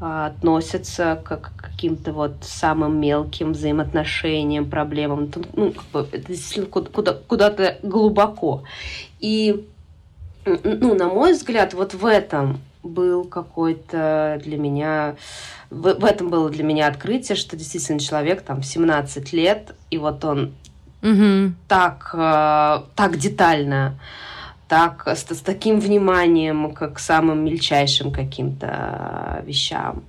[0.00, 5.32] а, относится к каким-то вот самым мелким взаимоотношениям, проблемам.
[5.54, 8.62] Ну, как бы, это действительно куда, куда-то глубоко.
[9.18, 9.66] И,
[10.44, 15.16] ну, на мой взгляд, вот в этом был какой-то для меня...
[15.70, 20.24] В, в этом было для меня открытие, что действительно человек там 17 лет, и вот
[20.24, 20.54] он
[21.02, 21.54] угу.
[21.66, 23.98] так, э, так детально,
[24.68, 30.04] так, с, с таким вниманием к, к самым мельчайшим каким-то вещам.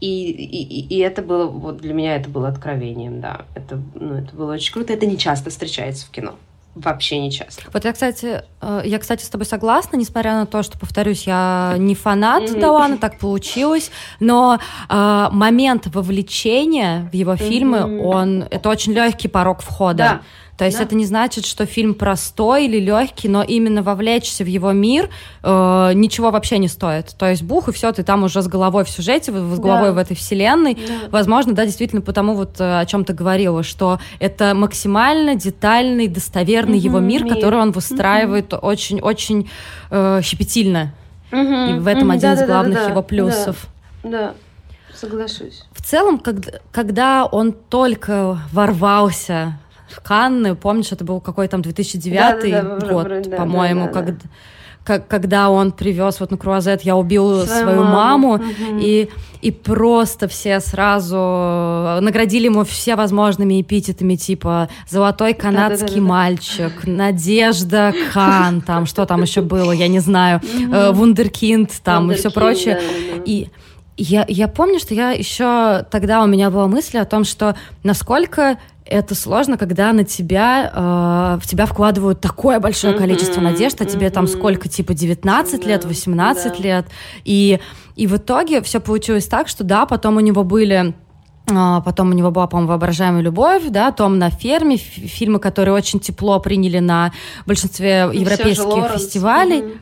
[0.00, 3.46] И, и, и это было, вот для меня это было откровением, да.
[3.54, 4.92] Это, ну, это было очень круто.
[4.92, 6.36] Это не часто встречается в кино.
[6.78, 7.62] Вообще не часто.
[7.72, 11.74] Вот я, кстати, э, я, кстати, с тобой согласна, несмотря на то, что, повторюсь, я
[11.78, 12.60] не фанат mm-hmm.
[12.60, 18.00] Дауана, так получилось, но э, момент вовлечения в его фильмы, mm-hmm.
[18.00, 19.96] он, это очень легкий порог входа.
[19.96, 20.20] Да.
[20.58, 20.84] То есть да.
[20.84, 25.08] это не значит, что фильм простой или легкий, но именно вовлечься в его мир
[25.44, 27.14] э, ничего вообще не стоит.
[27.16, 29.92] То есть бух, и все, ты там уже с головой в сюжете, с головой да.
[29.92, 30.74] в этой вселенной.
[30.74, 31.08] Да.
[31.10, 36.78] Возможно, да, действительно, потому вот э, о чем ты говорила, что это максимально детальный, достоверный
[36.78, 39.48] угу, его мир, мир, который он выстраивает очень-очень
[39.92, 40.92] э, щепетильно.
[41.30, 43.68] Угу, и в этом угу, один да, из главных да, да, его плюсов.
[44.02, 44.34] Да, да.
[44.92, 45.62] Соглашусь.
[45.70, 49.60] В целом, когда, когда он только ворвался
[50.02, 53.92] Канны, помнишь, это был какой там 2009 да, да, да, год, да, по-моему, да, да,
[53.92, 54.18] когда,
[54.84, 58.44] как, когда он привез вот на круазет «Я убил свою, свою маму», угу.
[58.80, 59.10] и,
[59.42, 61.16] и просто все сразу
[62.00, 66.06] наградили ему все возможными эпитетами, типа «Золотой канадский да, да, да, да.
[66.06, 70.92] мальчик», «Надежда Кан», там, что там еще было, я не знаю, угу.
[70.94, 72.80] «Вундеркинд», там, и все прочее.
[73.26, 73.48] И
[73.98, 78.58] я, я помню, что я еще тогда у меня была мысль о том, что насколько
[78.84, 84.08] это сложно, когда на тебя, э, в тебя вкладывают такое большое количество надежд, а тебе
[84.10, 86.86] там сколько, типа 19 лет, 18 лет,
[87.24, 87.60] и,
[87.96, 90.94] и в итоге все получилось так, что да, потом у него были
[91.50, 95.98] а, Потом у него была, по-моему, «Воображаемая любовь», да, «Том на ферме», фильмы, которые очень
[95.98, 97.12] тепло приняли на
[97.46, 99.60] большинстве и европейских фестивалей.
[99.60, 99.78] Mm-hmm.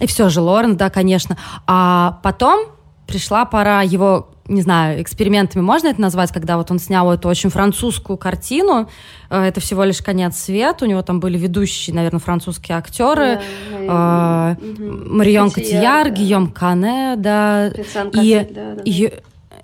[0.00, 1.36] И все же Лоренс, да, конечно.
[1.66, 2.73] А потом
[3.06, 7.48] пришла пора его не знаю, экспериментами можно это назвать, когда вот он снял эту очень
[7.48, 8.90] французскую картину.
[9.30, 10.84] Э, это всего лишь конец света.
[10.84, 13.40] У него там были ведущие, наверное, французские актеры.
[13.86, 16.10] Да, э, Марион Котияр, да.
[16.10, 17.68] Гийом Кане, да.
[17.68, 18.82] И, да, да.
[18.84, 19.14] и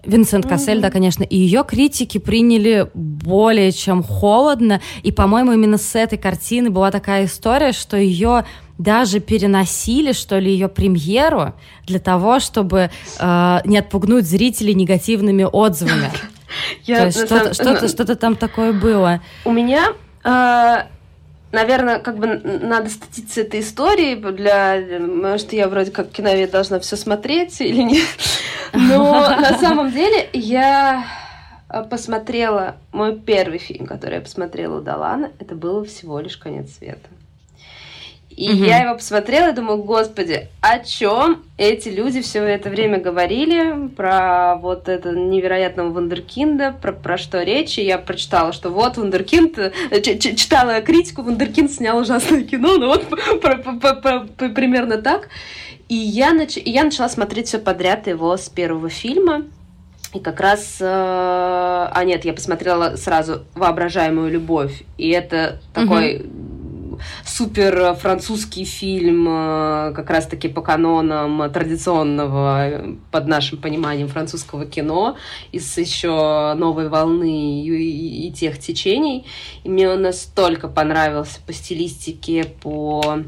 [0.05, 5.94] Винсент Кассель, да, конечно, и ее критики приняли более чем холодно, и, по-моему, именно с
[5.94, 8.46] этой картины была такая история, что ее
[8.80, 11.54] даже переносили, что ли, ее премьеру
[11.86, 16.10] для того, чтобы э, не отпугнуть зрителей негативными отзывами.
[16.86, 19.20] То есть что-то, что-то, что-то там такое было.
[19.44, 19.92] У меня
[20.24, 20.76] э,
[21.52, 25.38] наверное, как бы надо статиться этой истории для...
[25.38, 28.06] Что я вроде как киновед должна все смотреть или нет.
[28.72, 31.04] Но на самом деле я
[31.90, 32.76] посмотрела...
[32.92, 37.08] Мой первый фильм, который я посмотрела у Далана, это был всего лишь «Конец света».
[38.40, 38.64] И угу.
[38.64, 44.57] я его посмотрела и думаю, господи, о чем эти люди все это время говорили про
[44.57, 47.76] вот это невероятного Вундеркинда, про, про что речь.
[47.76, 53.07] И я прочитала, что вот Вундеркинд, э, читала критику, Вундеркинд снял ужасное кино, ну вот
[53.42, 55.29] про, про, про, про, примерно так.
[55.90, 56.57] И я, нач...
[56.57, 59.42] я начала смотреть все подряд его с первого фильма.
[60.14, 66.24] И как раз, э, а нет, я посмотрела сразу «Воображаемую любовь», и это такой
[67.24, 75.16] супер французский фильм, э, как раз-таки по канонам традиционного, под нашим пониманием, французского кино,
[75.52, 79.26] из еще новой волны и, и, и тех течений.
[79.64, 83.22] И мне он настолько понравился по стилистике, по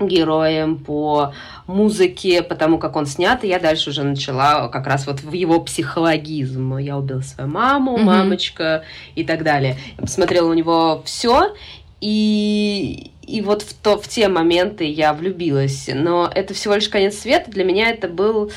[0.00, 1.32] героям, по
[1.66, 5.60] музыке, потому как он снят, и я дальше уже начала как раз вот в его
[5.60, 6.76] психологизм.
[6.78, 8.04] Я убила свою маму, mm-hmm.
[8.04, 9.76] мамочка и так далее.
[9.96, 11.54] Я посмотрела у него все,
[12.00, 15.88] и, и вот в, то, в те моменты я влюбилась.
[15.92, 17.50] Но это всего лишь конец света.
[17.50, 18.50] Для меня это был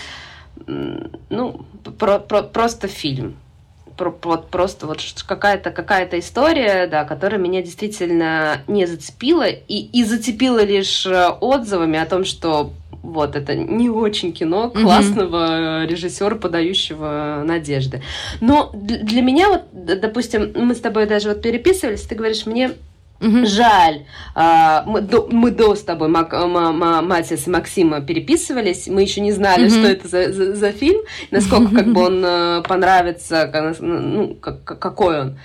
[0.68, 1.66] ну,
[1.98, 3.36] про, про, просто фильм.
[3.98, 10.04] Про, вот просто вот какая-то какая история, да, которая меня действительно не зацепила и, и
[10.04, 12.72] зацепила лишь э, отзывами о том, что
[13.04, 15.88] вот это не очень кино классного mm-hmm.
[15.88, 18.02] режиссера, подающего надежды.
[18.40, 22.72] Но для меня вот, допустим, мы с тобой даже вот переписывались, ты говоришь, мне
[23.22, 23.46] Угу.
[23.46, 24.06] Жаль.
[24.34, 28.88] А, мы, до, мы до с тобой, Мак, Матис и Максима, переписывались.
[28.88, 29.76] Мы еще не знали, угу.
[29.76, 35.22] что это за, за, за фильм, насколько как бы он э, понравится, ну, как, какой
[35.22, 35.38] он.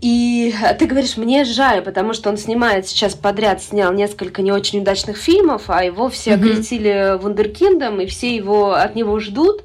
[0.00, 4.80] И ты говоришь, мне жаль, потому что он снимает сейчас подряд, снял несколько не очень
[4.80, 6.34] удачных фильмов, а его все mm-hmm.
[6.36, 9.62] окрестили вундеркиндом, и все его от него ждут.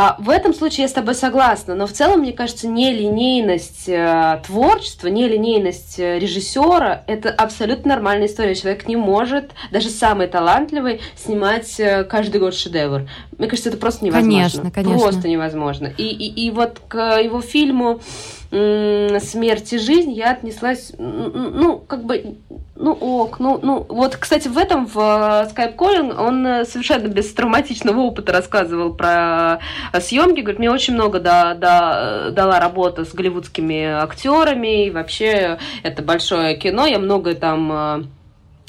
[0.00, 4.40] А в этом случае я с тобой согласна, но в целом, мне кажется, нелинейность э,
[4.46, 8.54] творчества, нелинейность э, режиссера– это абсолютно нормальная история.
[8.54, 13.08] Человек не может, даже самый талантливый, снимать э, каждый год шедевр.
[13.38, 14.38] Мне кажется, это просто невозможно.
[14.38, 14.98] Конечно, конечно.
[15.00, 15.92] Просто невозможно.
[15.98, 18.00] И, и, и вот к его фильму
[18.50, 22.36] смерть и жизнь я отнеслась, ну, как бы,
[22.76, 27.32] ну, ок, ну, ну, вот, кстати, в этом, в Skype Calling, он э, совершенно без
[27.34, 29.58] травматичного опыта рассказывал про
[30.00, 36.02] съемки, говорит, мне очень много да, да, дала работа с голливудскими актерами, и вообще это
[36.02, 38.04] большое кино, я много там э,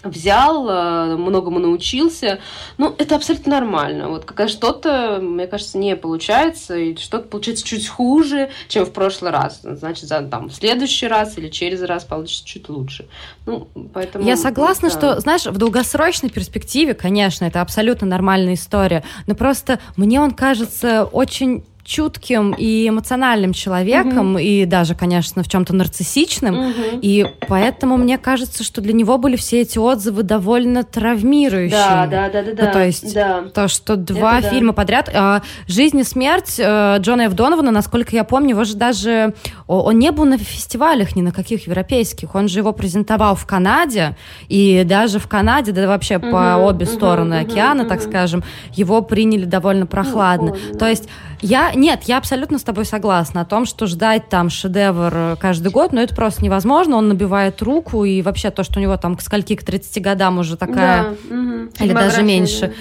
[0.04, 2.40] взял, э, многому научился.
[2.78, 4.10] Ну, это абсолютно нормально.
[4.10, 9.32] Вот когда что-то, мне кажется, не получается, и что-то получается чуть хуже, чем в прошлый
[9.32, 9.60] раз.
[9.64, 13.08] Значит, за, там, в следующий раз или через раз получится чуть лучше.
[13.46, 14.26] Ну, поэтому...
[14.26, 14.96] Я согласна, да.
[14.96, 21.04] что, знаешь, в долгосрочной перспективе, конечно, это абсолютно нормальная история, но просто мне он кажется
[21.04, 24.44] очень чутким и эмоциональным человеком, mm-hmm.
[24.44, 26.54] и даже, конечно, в чем-то нарциссичным.
[26.54, 27.00] Mm-hmm.
[27.02, 31.72] И поэтому мне кажется, что для него были все эти отзывы довольно травмирующие.
[31.72, 32.66] Да, да, да, да.
[32.66, 33.44] Ну, то есть да.
[33.56, 34.76] то, что два Это фильма да.
[34.76, 35.10] подряд.
[35.12, 37.34] А, «Жизнь и смерть» э, Джона Ф.
[37.34, 39.34] Донована, насколько я помню, его же даже...
[39.66, 42.36] Он не был на фестивалях ни на каких европейских.
[42.36, 44.16] Он же его презентовал в Канаде,
[44.48, 46.32] и даже в Канаде, да вообще mm-hmm.
[46.32, 46.96] по обе mm-hmm.
[46.96, 47.52] стороны mm-hmm.
[47.52, 47.88] океана, mm-hmm.
[47.88, 50.50] так скажем, его приняли довольно прохладно.
[50.50, 50.78] Mm-hmm.
[50.78, 51.10] То есть
[51.42, 55.72] я нет, я абсолютно с тобой согласна о том, что ждать там шедевр э, каждый
[55.72, 56.98] год, но это просто невозможно.
[56.98, 60.40] Он набивает руку, и вообще то, что у него там к скольки, к 30 годам
[60.40, 61.70] уже такая, да, угу.
[61.80, 62.74] или даже меньше.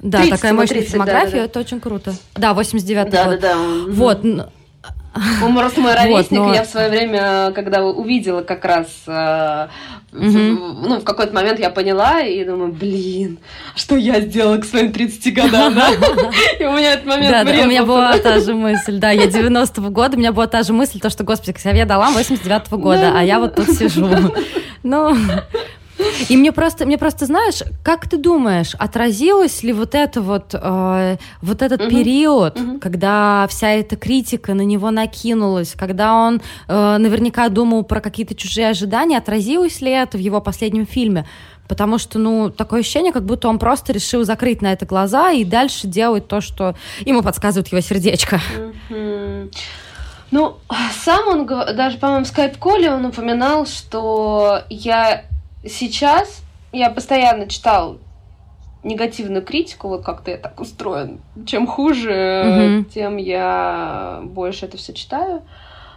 [0.00, 2.14] Да, 30, такая мощная 30, фильмография, да, да, это очень круто.
[2.34, 3.40] Да, 89 да, год.
[3.40, 3.92] Да, да, да.
[3.92, 4.24] Вот,
[5.42, 6.38] он просто мой ровесник.
[6.38, 6.54] Вот, но...
[6.54, 9.68] Я в свое время, когда увидела как раз, э,
[10.12, 10.28] угу.
[10.28, 13.38] ну, в какой-то момент я поняла и думаю, блин,
[13.76, 15.90] что я сделала к своим 30 годам, да?
[16.60, 19.90] И у меня этот момент Да, у меня была та же мысль, да, я 90-го
[19.90, 23.22] года, у меня была та же мысль, то, что, господи, я дала 89-го года, а
[23.22, 24.08] я вот тут сижу.
[24.82, 25.16] Ну,
[26.28, 31.16] и мне просто, мне просто, знаешь, как ты думаешь, отразилось ли вот это вот, э,
[31.42, 31.90] вот этот угу.
[31.90, 32.78] период, угу.
[32.78, 38.68] когда вся эта критика на него накинулась, когда он э, наверняка думал про какие-то чужие
[38.68, 41.26] ожидания, отразилось ли это в его последнем фильме?
[41.68, 45.44] Потому что, ну, такое ощущение, как будто он просто решил закрыть на это глаза и
[45.44, 46.74] дальше делать то, что
[47.06, 48.40] ему подсказывает его сердечко.
[50.30, 50.56] Ну,
[51.04, 55.24] сам он, даже, по-моему, в скайп-коле он упоминал, что я
[55.66, 57.98] сейчас я постоянно читал
[58.82, 61.20] негативную критику, вот как-то я так устроен.
[61.46, 62.84] Чем хуже, mm-hmm.
[62.84, 65.42] тем я больше это все читаю.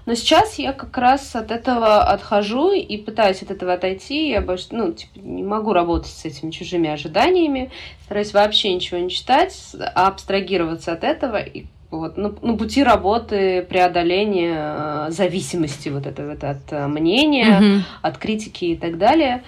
[0.06, 4.30] Но сейчас я как раз от этого отхожу и пытаюсь от этого отойти.
[4.30, 7.72] Я больше, ну, типа, не могу работать с этими чужими ожиданиями.
[8.06, 9.54] Стараюсь вообще ничего не читать,
[9.96, 16.44] абстрагироваться от этого и вот, ну, ну, пути работы преодоления э, зависимости вот этого вот,
[16.44, 17.82] от э, мнения, mm-hmm.
[18.02, 19.44] от критики и так далее.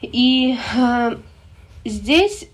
[0.00, 1.16] И э,
[1.84, 2.48] здесь,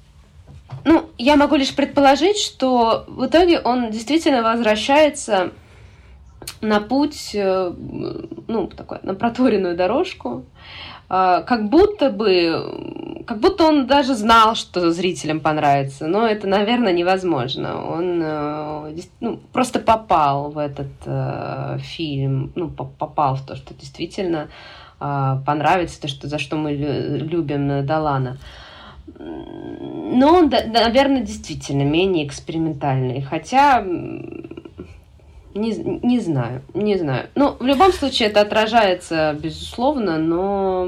[0.84, 5.52] ну, я могу лишь предположить, что в итоге он действительно возвращается
[6.62, 7.72] на путь, э,
[8.48, 14.90] ну, такой, на проторенную дорожку, э, как будто бы, как будто он даже знал, что
[14.92, 17.82] зрителям понравится, но это, наверное, невозможно.
[17.82, 24.48] Он э, ну, просто попал в этот э, фильм, ну, попал в то, что действительно
[25.00, 28.38] а, понравится, то, что, за что мы любим Далана.
[29.18, 33.22] Но он, наверное, действительно менее экспериментальный.
[33.22, 33.84] Хотя
[35.54, 37.28] не, не знаю, не знаю.
[37.34, 40.86] Ну, в любом случае, это отражается, безусловно, но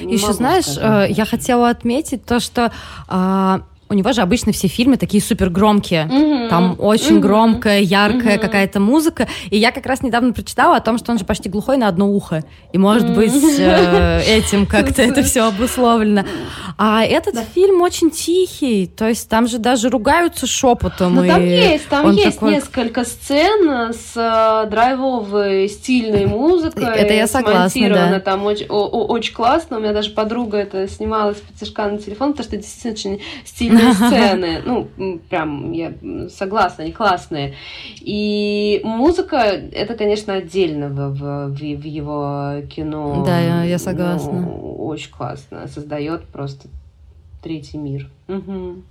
[0.00, 1.10] еще знаешь, сказать.
[1.10, 2.72] Э, я хотела отметить то, что
[3.08, 6.06] а, у него же обычно все фильмы такие супер громкие.
[6.06, 6.48] Mm-hmm.
[6.48, 7.20] Там очень mm-hmm.
[7.20, 8.40] громкая, яркая mm-hmm.
[8.40, 9.28] какая-то музыка.
[9.50, 12.10] И я как раз недавно прочитала о том, что он же почти глухой на одно
[12.10, 12.44] ухо.
[12.72, 13.14] И, может mm-hmm.
[13.14, 16.24] быть, э, этим как-то это все обусловлено.
[16.78, 17.44] А этот да.
[17.54, 18.86] фильм очень тихий.
[18.86, 21.14] То есть там же даже ругаются шепотом.
[21.16, 22.54] Ну, там есть, там есть такой...
[22.54, 26.84] несколько сцен с э, драйвовой стильной музыкой.
[26.84, 28.20] Это я согласна, да.
[28.20, 29.76] Там очень, о, о, очень классно.
[29.76, 33.94] У меня даже подруга это снимала с на телефон, потому что действительно очень стильно стильные
[33.94, 34.62] сцены.
[34.64, 35.92] Ну, прям, я
[36.28, 37.54] согласна, они классные.
[38.00, 43.24] И музыка, это, конечно, отдельно в, в, в его кино.
[43.24, 44.32] Да, я, я согласна.
[44.32, 45.66] Ну, очень классно.
[45.68, 46.68] Создает просто
[47.42, 48.08] третий мир.
[48.28, 48.82] Угу.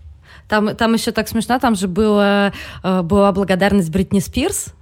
[0.47, 4.73] Там, там еще так смешно, там же было, э, была благодарность Бритни Спирс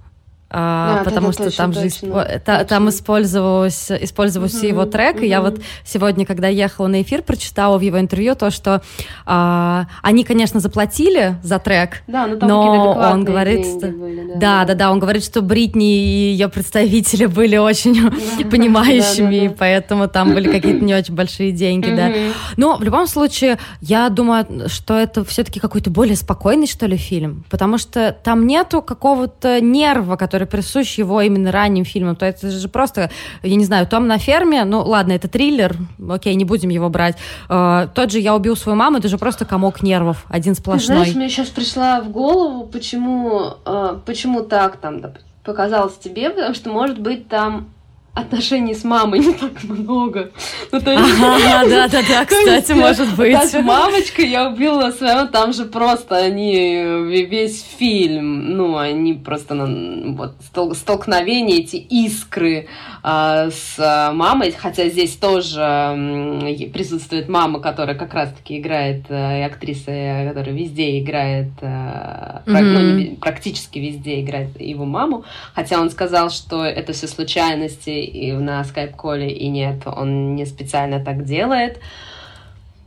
[0.54, 2.64] а, да, потому что точно, там же точно, испо- точно.
[2.64, 5.24] там использовалось, использовался mm-hmm, его трек, mm-hmm.
[5.24, 8.82] и я вот сегодня, когда ехала на эфир, прочитала в его интервью то, что
[9.24, 14.64] а, они, конечно, заплатили за трек, да, но, но он говорит, что, были, да, да,
[14.66, 19.38] да, да, он говорит, что Бритни и ее представители были очень да, понимающими, да, да,
[19.38, 19.44] да.
[19.44, 21.96] и поэтому там были какие-то не очень большие деньги, mm-hmm.
[21.96, 22.34] да.
[22.58, 27.44] Но в любом случае, я думаю, что это все-таки какой-то более спокойный, что ли, фильм,
[27.48, 32.16] потому что там нету какого-то нерва, который который присущ его именно ранним фильмам.
[32.16, 33.10] То это же просто,
[33.42, 35.76] я не знаю, Том на ферме, ну ладно, это триллер,
[36.10, 37.16] окей, не будем его брать.
[37.48, 40.96] Э, тот же «Я убил свою маму», это же просто комок нервов, один сплошной.
[40.96, 45.00] Ты знаешь, мне сейчас пришла в голову, почему, э, почему так там
[45.44, 47.68] показалось тебе, потому что, может быть, там
[48.14, 50.30] отношений с мамой не так много.
[50.70, 51.02] Ну, то есть...
[51.22, 53.32] Ага, да, да, да, кстати, может быть.
[53.32, 59.54] Та с мамочкой я убила своего, там же просто они весь фильм, ну, они просто
[59.54, 60.34] вот
[60.76, 62.68] столкновения, эти искры
[63.02, 63.78] а, с
[64.12, 71.00] мамой, хотя здесь тоже присутствует мама, которая как раз-таки играет, э, и актриса, которая везде
[71.00, 72.44] играет, mm-hmm.
[72.46, 78.64] ну, практически везде играет его маму, хотя он сказал, что это все случайности, и на
[78.64, 81.80] скайп-коле, и нет, он не специально так делает.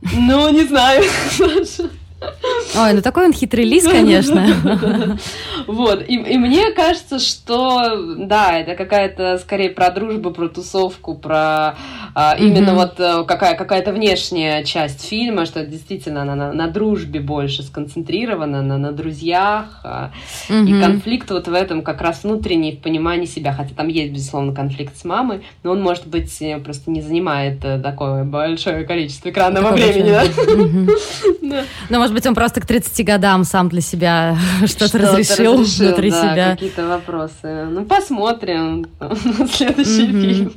[0.02, 1.02] Ну, не знаю,
[2.74, 4.46] Ой, ну такой он хитрый лис, конечно.
[5.66, 11.74] Вот, и, и мне кажется, что, да, это какая-то скорее про дружбу, про тусовку, про
[12.14, 17.20] а, именно вот э, какая, какая-то внешняя часть фильма, что действительно она на, на дружбе
[17.20, 20.12] больше сконцентрирована, на, на друзьях, а,
[20.48, 24.54] и конфликт вот в этом как раз внутренний, в понимании себя, хотя там есть, безусловно,
[24.54, 29.30] конфликт с мамой, но он, может быть, э, просто не занимает э, такое большое количество
[29.30, 30.24] экранного времени, да?
[31.88, 34.36] Ну, может быть, он просто к 30 годам сам для себя
[34.66, 36.50] что-то, что разрешил, разрешил внутри да, себя.
[36.52, 37.64] какие-то вопросы.
[37.70, 38.86] Ну, посмотрим
[39.50, 40.52] следующий фильм.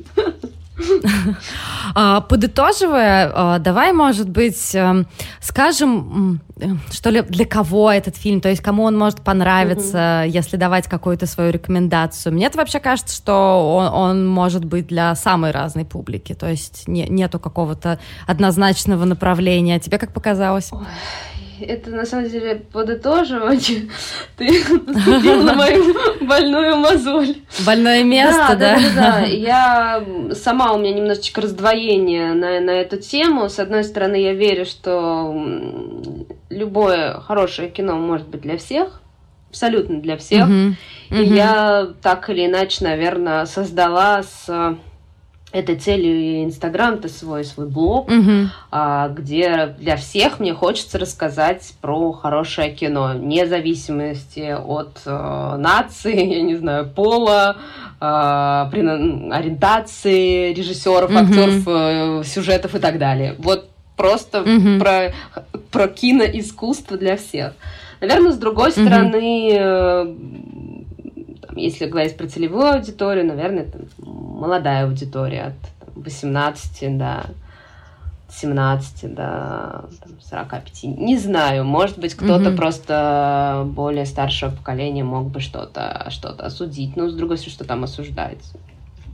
[1.96, 5.08] А, подытоживая, а, давай, может быть, эм,
[5.42, 6.42] скажем,
[6.92, 11.26] что ли, для кого этот фильм, то есть кому он может понравиться, если давать какую-то
[11.26, 12.34] свою рекомендацию.
[12.34, 16.88] Мне это вообще кажется, что он, он может быть для самой разной публики, то есть
[16.88, 19.80] не, нету какого-то однозначного направления.
[19.80, 20.72] Тебе как показалось?
[21.66, 23.72] Это на самом деле подытоживать.
[24.38, 24.48] Ты
[24.88, 27.36] наступил на мою больную мозоль.
[27.66, 28.76] Больное место, да?
[28.76, 29.20] Да, да, да.
[29.26, 30.04] Я
[30.34, 33.50] сама у меня немножечко раздвоение на, на эту тему.
[33.50, 35.34] С одной стороны, я верю, что
[36.50, 39.02] любое хорошее кино может быть для всех,
[39.50, 40.48] абсолютно для всех.
[40.48, 40.74] Uh-huh.
[41.10, 44.78] И я так или иначе, наверное, создала с
[45.52, 48.50] этой целью Инстаграм это свой свой блог, угу.
[48.72, 56.26] а, где для всех мне хочется рассказать про хорошее кино, вне зависимости от э, нации,
[56.36, 57.58] я не знаю, пола,
[58.00, 61.20] э, ориентации режиссеров, угу.
[61.20, 63.36] актеров, э, сюжетов и так далее.
[63.40, 64.80] Вот просто угу.
[64.80, 65.14] про
[65.72, 67.54] про киноискусство для всех.
[68.02, 68.82] Наверное, с другой угу.
[68.82, 70.16] стороны.
[71.44, 77.26] Э, если говорить про целевую аудиторию, наверное, это молодая аудитория от 18 до
[78.32, 80.84] 17 до там, 45.
[80.84, 82.56] Не знаю, может быть, кто-то mm-hmm.
[82.56, 86.96] просто более старшего поколения мог бы что-то что осудить.
[86.96, 88.40] Но, с другой стороны, что там осуждать?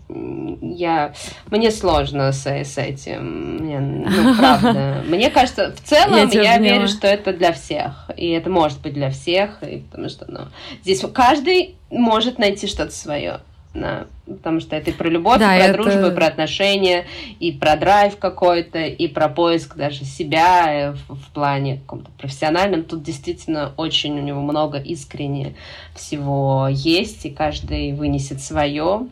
[0.08, 1.14] Я
[1.50, 3.58] мне сложно с, с этим.
[3.58, 5.04] Мне, ну, правда.
[5.08, 8.10] Мне кажется, в целом я, я верю, что это для всех.
[8.16, 10.42] И это может быть для всех, и потому что ну,
[10.84, 13.40] здесь каждый может найти что-то свое.
[13.74, 15.74] Да, потому что это и про любовь, да, и про это...
[15.74, 17.06] дружбу, и про отношения,
[17.42, 22.84] и про драйв какой-то, и про поиск даже себя в, в плане каком-то профессиональном.
[22.84, 25.56] Тут действительно очень у него много искренне
[25.94, 29.08] всего есть, и каждый вынесет свое.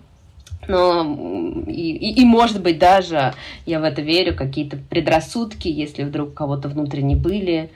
[0.68, 3.34] Но и, и, и, может быть, даже,
[3.66, 7.72] я в это верю, какие-то предрассудки, если вдруг у кого-то внутренне были,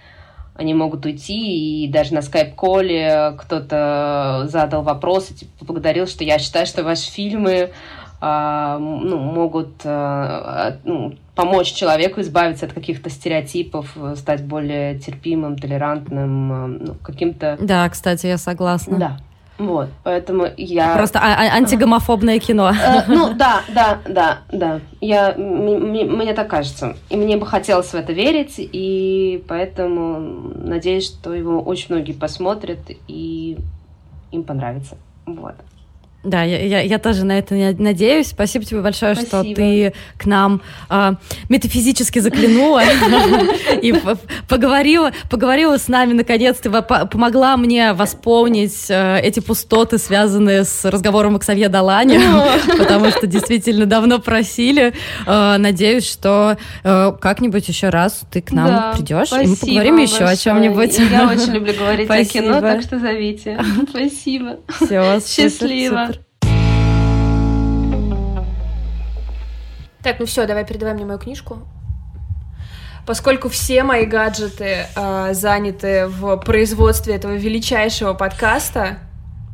[0.56, 6.40] они могут уйти, и даже на скайп-коле кто-то задал вопрос, и типа, поблагодарил, что я
[6.40, 7.72] считаю, что ваши фильмы
[8.20, 16.78] а, ну, могут а, ну, помочь человеку избавиться от каких-то стереотипов, стать более терпимым, толерантным,
[16.80, 17.58] ну, каким-то...
[17.62, 18.98] Да, кстати, я согласна.
[18.98, 19.18] Да.
[19.58, 20.96] Вот, поэтому я...
[20.96, 22.70] Просто а- а- антигомофобное кино.
[22.70, 24.80] Э, ну, да, да, да, да.
[25.02, 26.96] Я, мне так кажется.
[27.10, 30.20] И мне бы хотелось в это верить, и поэтому
[30.56, 33.58] надеюсь, что его очень многие посмотрят, и
[34.32, 34.98] им понравится.
[35.26, 35.56] Вот.
[36.28, 38.28] Да, я, я, я тоже на это надеюсь.
[38.28, 39.44] Спасибо тебе большое, Спасибо.
[39.44, 41.14] что ты к нам э,
[41.48, 42.82] метафизически заглянула
[43.82, 43.94] и
[44.50, 51.40] поговорила, поговорила с нами наконец-то, помогла мне восполнить э, эти пустоты, связанные с разговором о
[51.40, 52.20] Ксавье Далане,
[52.78, 54.94] потому что действительно давно просили.
[55.26, 60.26] Э, надеюсь, что э, как-нибудь еще раз ты к нам придешь, и мы поговорим еще
[60.26, 61.00] о чем-нибудь.
[61.10, 63.58] Я очень люблю говорить о кино, так что зовите.
[63.90, 64.58] Спасибо.
[64.82, 66.17] Все, счастливо.
[70.08, 71.60] Так, ну все, давай передавай мне мою книжку.
[73.06, 79.00] Поскольку все мои гаджеты э, заняты в производстве этого величайшего подкаста,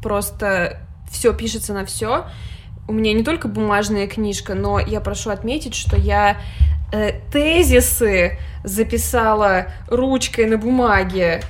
[0.04, 0.78] просто
[1.10, 2.28] все пишется на все.
[2.88, 6.38] У меня не только бумажная книжка, но я прошу отметить, что я
[6.92, 11.42] э, тезисы записала ручкой на бумаге,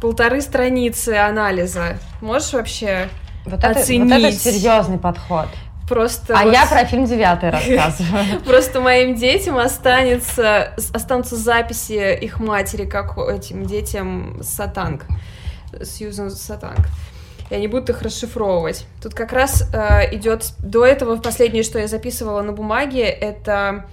[0.00, 1.98] полторы страницы анализа.
[2.20, 3.08] Можешь вообще
[3.46, 4.12] Вот оценить?
[4.12, 5.48] Это, вот это серьезный подход.
[5.88, 6.52] Просто а вот...
[6.52, 8.40] я про фильм «Девятый» рассказываю.
[8.44, 15.04] Просто моим детям останется, останутся записи их матери, как этим детям Сатанг,
[15.82, 16.86] Сьюзан Сатанг.
[17.50, 18.86] И они будут их расшифровывать.
[19.02, 23.84] Тут как раз э, идет до этого последнее, что я записывала на бумаге, это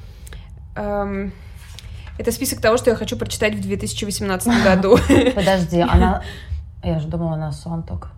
[0.76, 1.34] эм,
[2.18, 4.98] это список того, что я хочу прочитать в 2018 году.
[5.36, 6.22] Подожди, она,
[6.84, 8.10] я же думала, она сон только.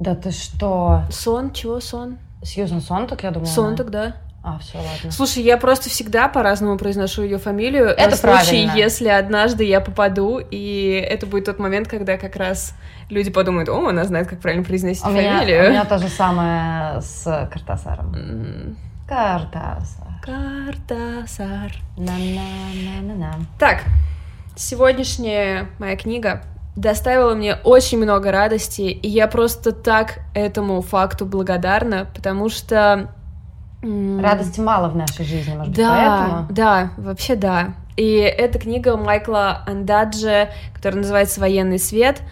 [0.00, 1.02] Да ты что?
[1.10, 1.52] Сон?
[1.52, 2.18] Чего сон?
[2.44, 3.48] Сьюзан Сонтак, я думала.
[3.48, 4.16] Сонтак, да.
[4.46, 5.10] А, все, ладно.
[5.10, 7.86] Слушай, я просто всегда по-разному произношу ее фамилию.
[7.86, 8.72] Это на случай, правильно.
[8.76, 12.74] если однажды я попаду, и это будет тот момент, когда как раз
[13.08, 15.68] люди подумают, о, она знает, как правильно произносить у меня, фамилию.
[15.68, 18.14] У меня то же самое с Картасаром.
[18.14, 18.76] М,
[19.08, 20.08] Картасар.
[20.22, 21.72] Картасар.
[21.96, 23.46] На-на-на-на-на.
[23.58, 23.84] Так,
[24.56, 26.42] сегодняшняя моя книга
[26.76, 33.10] доставила мне очень много радости, и я просто так этому факту благодарна, потому что...
[33.82, 36.46] Радости мало в нашей жизни, может быть, Да, поэтому.
[36.50, 37.74] да, вообще да.
[37.96, 42.22] И эта книга Майкла Андаджи, которая называется «Военный свет».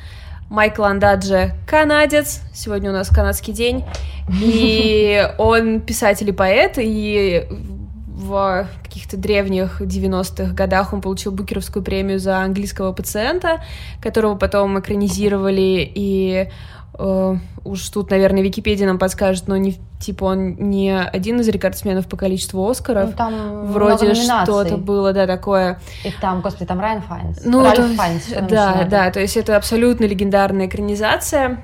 [0.48, 3.84] Майкл Андаджи канадец, сегодня у нас канадский день,
[4.30, 7.46] и он писатель и поэт, и
[8.22, 13.62] в каких-то древних 90-х годах он получил Букеровскую премию за английского пациента,
[14.00, 16.48] которого потом экранизировали, и
[16.98, 22.06] э, уж тут, наверное, Википедия нам подскажет, но не, типа он не один из рекордсменов
[22.06, 23.10] по количеству Оскаров.
[23.10, 25.80] Ну, там Вроде что-то было, да, такое.
[26.04, 27.42] И там, господи, там Райан Файнс.
[27.44, 31.58] Ну, Ральф то Файнс, да, да, то есть это абсолютно легендарная экранизация.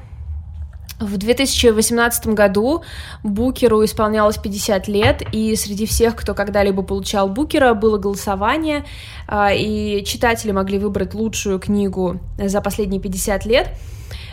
[1.00, 2.82] В 2018 году
[3.22, 8.84] Букеру исполнялось 50 лет, и среди всех, кто когда-либо получал Букера, было голосование,
[9.28, 13.70] а, и читатели могли выбрать лучшую книгу за последние 50 лет.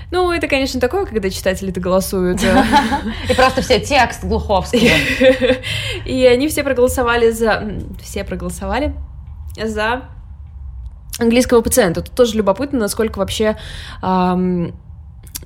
[0.10, 2.42] Ну, это, конечно, такое, когда читатели-то голосуют.
[3.30, 4.82] И просто все текст Глуховского.
[6.06, 7.64] И они все проголосовали за...
[8.02, 8.96] Все проголосовали
[9.62, 10.04] за
[11.20, 12.02] английского пациента.
[12.02, 13.58] Тут тоже любопытно, насколько вообще...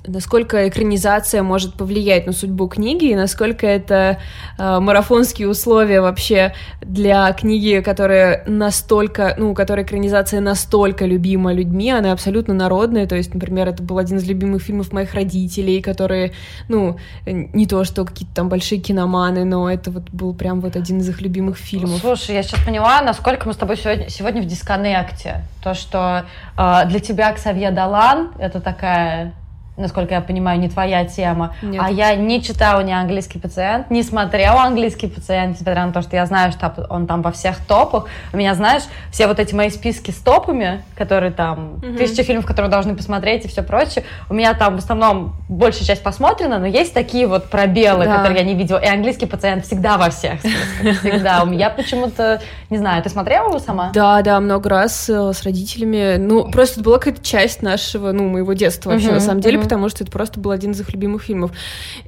[0.06, 4.18] насколько экранизация может повлиять на судьбу книги и насколько это
[4.58, 11.90] э, марафонские условия вообще для книги, которая настолько, ну, у которой экранизация настолько любима людьми,
[11.90, 16.32] она абсолютно народная, то есть, например, это был один из любимых фильмов моих родителей, которые,
[16.68, 20.98] ну, не то, что какие-то там большие киноманы, но это вот был прям вот один
[20.98, 22.00] из их любимых фильмов.
[22.00, 25.44] Слушай, я сейчас поняла, насколько мы с тобой сегодня, сегодня в дисконнекте.
[25.62, 26.24] То, что
[26.56, 29.34] э, для тебя Ксавье Далан это такая
[29.80, 31.54] насколько я понимаю, не твоя тема.
[31.62, 31.82] Нет.
[31.84, 36.16] А я не читала ни английский пациент, не смотрела английский пациент, несмотря на то, что
[36.16, 38.06] я знаю, что он там во всех топах.
[38.32, 41.96] У меня, знаешь, все вот эти мои списки с топами, которые там, Мгм.
[41.96, 46.02] тысяча фильмов, которые должны посмотреть и все прочее, у меня там в основном большая часть
[46.02, 48.16] посмотрена, но есть такие вот пробелы, Да.
[48.18, 48.78] которые я не видела.
[48.78, 51.42] И английский пациент всегда во всех списках, всегда.
[51.42, 53.90] У меня почему-то, не знаю, ты смотрела его сама?
[53.94, 56.16] Да, да, много раз э, с родителями.
[56.18, 59.58] Ну, просто это была какая-то часть нашего, ну, моего детства вообще, на самом деле.
[59.70, 61.52] Потому что это просто был один из их любимых фильмов.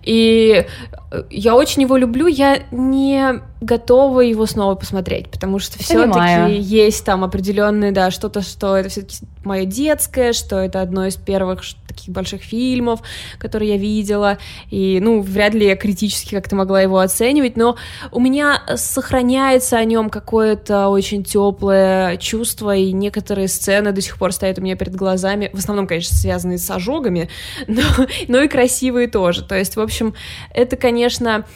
[0.03, 0.67] И
[1.13, 7.05] э, я очень его люблю, я не готова его снова посмотреть, потому что все-таки есть
[7.05, 12.13] там определенные, да, что-то, что это все-таки мое детское, что это одно из первых таких
[12.13, 13.01] больших фильмов,
[13.39, 14.39] которые я видела,
[14.71, 17.77] и, ну, вряд ли я критически как-то могла его оценивать, но
[18.11, 24.33] у меня сохраняется о нем какое-то очень теплое чувство, и некоторые сцены до сих пор
[24.33, 27.29] стоят у меня перед глазами, в основном, конечно, связанные с ожогами,
[27.67, 27.83] но,
[28.29, 29.43] но и красивые тоже.
[29.43, 30.15] То есть, в общем,
[30.53, 31.47] это, конечно,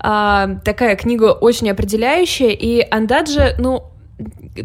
[0.00, 3.84] а, такая книга очень определяющая, и Андаджи, ну,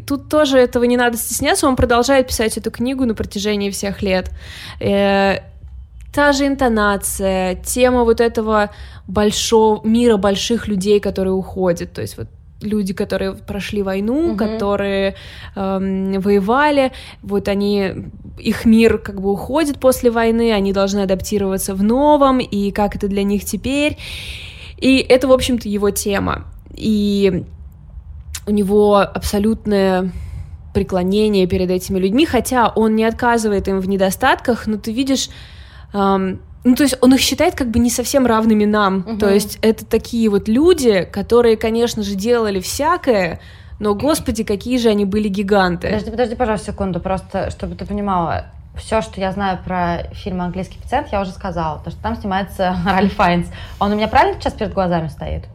[0.05, 4.31] тут тоже этого не надо стесняться, он продолжает писать эту книгу на протяжении всех лет.
[4.79, 5.39] Э,
[6.13, 8.71] та же интонация, тема вот этого
[9.07, 12.27] большого мира больших людей, которые уходят, то есть вот
[12.62, 14.38] люди, которые прошли войну, Мгм.
[14.38, 15.16] которые
[15.55, 16.91] эм, воевали,
[17.22, 17.91] вот они,
[18.39, 23.08] их мир как бы уходит после войны, они должны адаптироваться в новом, и как это
[23.08, 23.97] для них теперь.
[24.78, 26.45] И это, в общем-то, его тема.
[26.76, 27.43] И
[28.47, 30.12] у него абсолютное
[30.74, 35.30] преклонение перед этими людьми, хотя он не отказывает им в недостатках, но ты видишь,
[35.93, 39.20] эм, ну то есть он их считает как бы не совсем равными нам, Мгм.
[39.20, 43.39] то есть это такие вот люди, которые, конечно же, делали всякое,
[43.80, 45.88] но, господи, какие же они были гиганты.
[45.88, 48.45] Подожди, подожди, пожалуйста, секунду, просто чтобы ты понимала.
[48.76, 51.80] все, что я знаю про фильм «Английский пациент», я уже сказала.
[51.84, 53.47] То, что там снимается Ральф Файнс.
[53.80, 55.45] Он у меня правильно сейчас перед глазами стоит?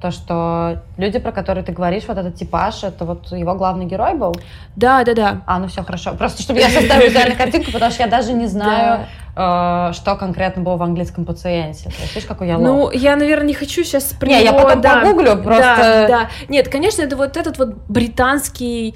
[0.00, 4.14] То, что люди, про которые ты говоришь, вот этот типаж, это вот его главный герой
[4.14, 4.34] был?
[4.76, 5.40] Да, да, да.
[5.46, 6.12] А, ну все хорошо.
[6.14, 10.76] Просто чтобы я составила визуальную картинку, потому что я даже не знаю, что конкретно было
[10.76, 11.84] в английском пациенте.
[11.84, 12.66] То есть, видишь, какой я лох.
[12.66, 15.76] Ну, я, наверное, не хочу сейчас про Не, я потом да, погуглю просто.
[15.76, 16.30] Да, да.
[16.48, 18.94] Нет, конечно, это вот этот вот британский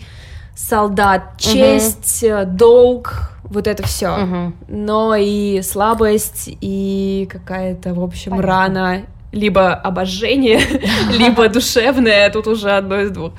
[0.54, 2.44] солдат, честь, угу.
[2.46, 4.10] долг, вот это все.
[4.10, 4.52] Угу.
[4.68, 8.52] Но и слабость, и какая-то, в общем, Понятно.
[8.52, 10.60] рана либо обожжение,
[11.10, 13.32] либо душевное, тут уже одно из двух.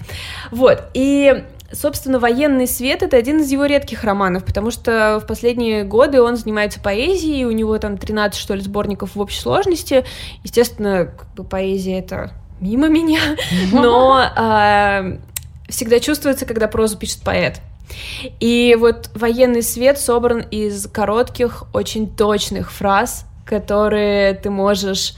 [0.52, 5.84] Вот, и Собственно, «Военный свет»— это один из его редких романов, потому что в последние
[5.84, 10.06] годы он занимается поэзией, у него там 13, что ли, сборников в общей сложности.
[10.44, 13.20] Естественно, как бы поэзия— это мимо меня,
[13.72, 15.18] но э,
[15.70, 17.62] всегда чувствуется, когда прозу пишет поэт.
[18.40, 25.16] И вот «Военный свет» собран из коротких, очень точных фраз, которые ты можешь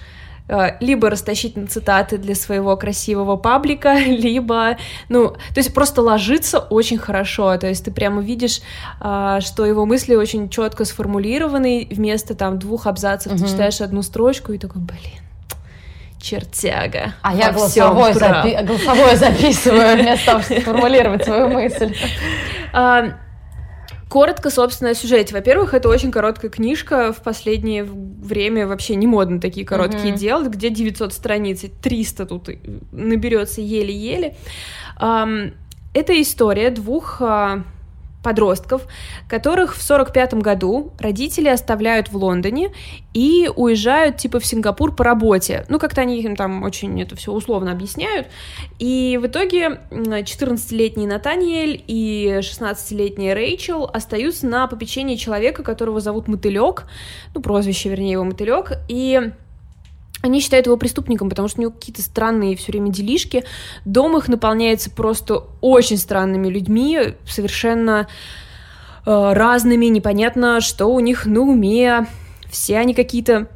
[0.80, 4.78] либо растащить на цитаты для своего красивого паблика, либо,
[5.10, 8.62] ну, то есть просто ложится очень хорошо, то есть ты прямо видишь,
[9.00, 13.42] э, что его мысли очень четко сформулированы, вместо там двух абзацев угу.
[13.42, 15.22] ты читаешь одну строчку и такой, блин,
[16.20, 17.14] чертяга.
[17.22, 21.96] А я голосовое, запи- голосовое записываю вместо того, чтобы формулировать свою мысль.
[24.12, 25.34] Коротко, собственно, о сюжете.
[25.34, 27.14] Во-первых, это очень короткая книжка.
[27.14, 30.18] В последнее время вообще не модно такие короткие mm-hmm.
[30.18, 32.50] делать, где 900 страниц, 300 тут
[32.92, 34.36] наберется еле-еле.
[34.98, 37.64] Это история двух а,
[38.24, 38.88] подростков,
[39.28, 42.72] которых в 45 году родители оставляют в Лондоне
[43.14, 45.66] и уезжают типа в Сингапур по работе.
[45.70, 48.28] Ну, как-то они им там очень это все условно объясняют.
[48.80, 56.86] И в итоге 14-летний Натаниэль и 16-летняя Рэйчел остаются на попечении человека, которого зовут Мотылек,
[57.34, 59.32] ну, прозвище, вернее, его Мотылек, и
[60.22, 63.44] они считают его преступником, потому что у него какие-то странные все время делишки.
[63.86, 68.08] Дом их наполняется просто очень странными людьми, совершенно
[69.06, 72.08] э, разными, непонятно, что у них на уме.
[72.50, 73.48] Все они какие-то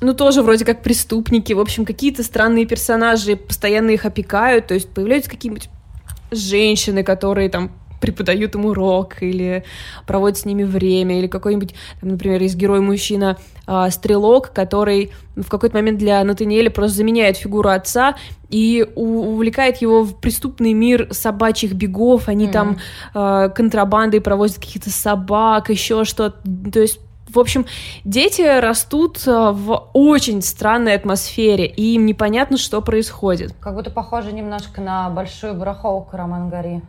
[0.00, 4.88] ну, тоже вроде как преступники, в общем, какие-то странные персонажи постоянно их опекают, то есть
[4.88, 5.68] появляются какие-нибудь
[6.32, 7.70] женщины, которые там
[8.02, 9.64] преподают им урок или
[10.06, 15.76] проводят с ними время, или какой-нибудь, там, например, есть герой-мужчина, э, стрелок, который в какой-то
[15.76, 18.16] момент для Натаниэля просто заменяет фигуру отца
[18.50, 22.52] и увлекает его в преступный мир собачьих бегов, они mm.
[22.52, 22.78] там
[23.14, 26.36] э, контрабандой проводят каких-то собак, еще что-то,
[26.70, 27.00] то есть
[27.32, 27.64] в общем,
[28.04, 33.54] дети растут в очень странной атмосфере, и им непонятно, что происходит.
[33.60, 36.82] Как будто похоже немножко на большую барахолку Роман Гори.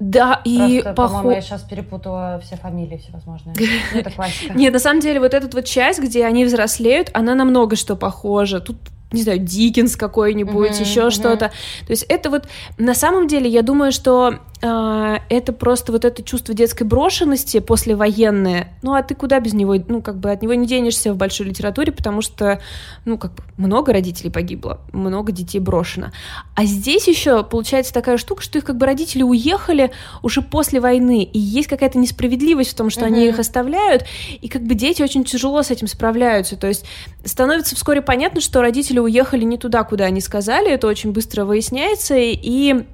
[0.00, 0.94] Да, и похоже...
[0.94, 3.54] по-моему, я сейчас перепутала все фамилии всевозможные.
[3.92, 4.52] Ну, это классика.
[4.54, 7.96] Нет, на самом деле, вот эта вот часть, где они взрослеют, она на много что
[7.96, 8.60] похожа.
[8.60, 8.76] Тут
[9.12, 11.10] не знаю, Диккенс какой-нибудь, uh-huh, еще uh-huh.
[11.10, 11.52] что-то.
[11.86, 16.54] То есть это вот, на самом деле, я думаю, что это просто вот это чувство
[16.54, 18.72] детской брошенности послевоенное.
[18.82, 19.76] Ну, а ты куда без него?
[19.88, 22.60] Ну, как бы от него не денешься в большой литературе, потому что,
[23.04, 26.12] ну, как бы много родителей погибло, много детей брошено.
[26.54, 29.92] А здесь еще получается такая штука, что их как бы родители уехали
[30.22, 33.06] уже после войны, и есть какая-то несправедливость в том, что uh-huh.
[33.06, 34.04] они их оставляют,
[34.40, 36.56] и как бы дети очень тяжело с этим справляются.
[36.56, 36.86] То есть
[37.24, 42.16] становится вскоре понятно, что родители уехали не туда, куда они сказали, это очень быстро выясняется,
[42.16, 42.84] и...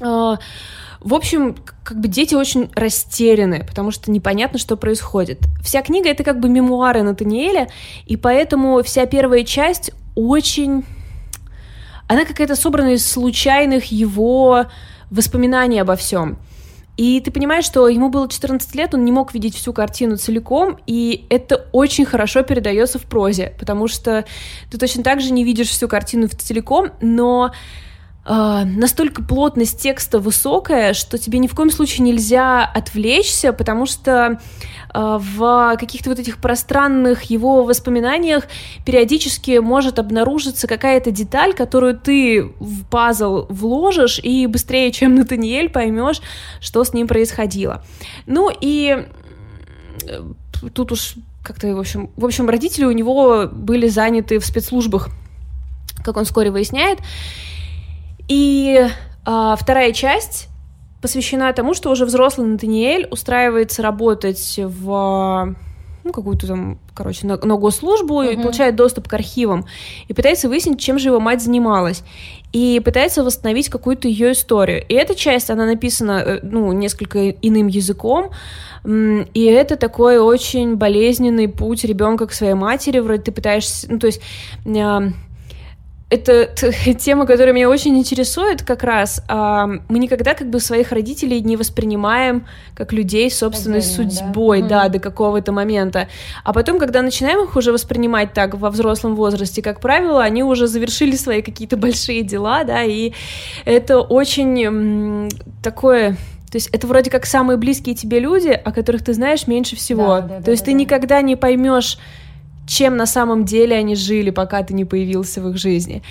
[0.00, 0.36] Э,
[1.00, 5.40] в общем, как бы дети очень растеряны, потому что непонятно, что происходит.
[5.62, 7.68] Вся книга— это как бы мемуары Натаниэля,
[8.06, 10.84] и поэтому вся первая часть очень...
[12.06, 14.66] Она какая-то собрана из случайных его
[15.10, 16.38] воспоминаний обо всем.
[16.96, 20.78] И ты понимаешь, что ему было 14 лет, он не мог видеть всю картину целиком,
[20.86, 24.26] и это очень хорошо передается в прозе, потому что
[24.70, 27.52] ты точно так же не видишь всю картину целиком, но
[28.24, 34.40] э, настолько плотность текста высокая, что тебе ни в коем случае нельзя отвлечься, потому что
[34.94, 38.44] э, в каких-то вот этих пространных его воспоминаниях
[38.84, 46.20] периодически может обнаружиться какая-то деталь, которую ты в пазл вложишь и быстрее, чем Натаниэль, поймешь,
[46.60, 47.84] что с ним происходило.
[48.26, 49.06] Ну и
[50.74, 55.08] тут уж как-то, в общем, в общем, родители у него были заняты в спецслужбах,
[56.04, 56.98] как он вскоре выясняет,
[58.28, 58.86] и
[59.24, 60.48] а, вторая часть
[61.00, 65.54] посвящена тому, что уже взрослый Натаниэль устраивается работать в
[66.04, 68.34] ну, какую-то там, короче, на, на госслужбу uh-huh.
[68.34, 69.66] и получает доступ к архивам
[70.08, 72.02] и пытается выяснить, чем же его мать занималась.
[72.52, 74.84] И пытается восстановить какую-то ее историю.
[74.88, 78.30] И эта часть, она написана, э, ну, несколько иным языком,
[78.84, 82.98] и это такой очень болезненный путь ребенка к своей матери.
[82.98, 84.20] Вроде ты пытаешься, ну, то есть
[86.12, 86.46] это
[86.98, 89.22] тема, которая меня очень интересует как раз.
[89.28, 94.84] Мы никогда как бы своих родителей не воспринимаем как людей с собственной Отдельно, судьбой, да?
[94.84, 96.08] да, до какого-то момента.
[96.44, 100.66] А потом, когда начинаем их уже воспринимать так во взрослом возрасте, как правило, они уже
[100.66, 103.12] завершили свои какие-то большие дела, да, и
[103.64, 105.30] это очень
[105.62, 106.16] такое
[106.50, 110.16] то есть это вроде как самые близкие тебе люди, о которых ты знаешь меньше всего.
[110.16, 110.78] Да, да, То да, есть да, ты да.
[110.78, 111.98] никогда не поймешь
[112.66, 116.02] чем на самом деле они жили, пока ты не появился в их жизни.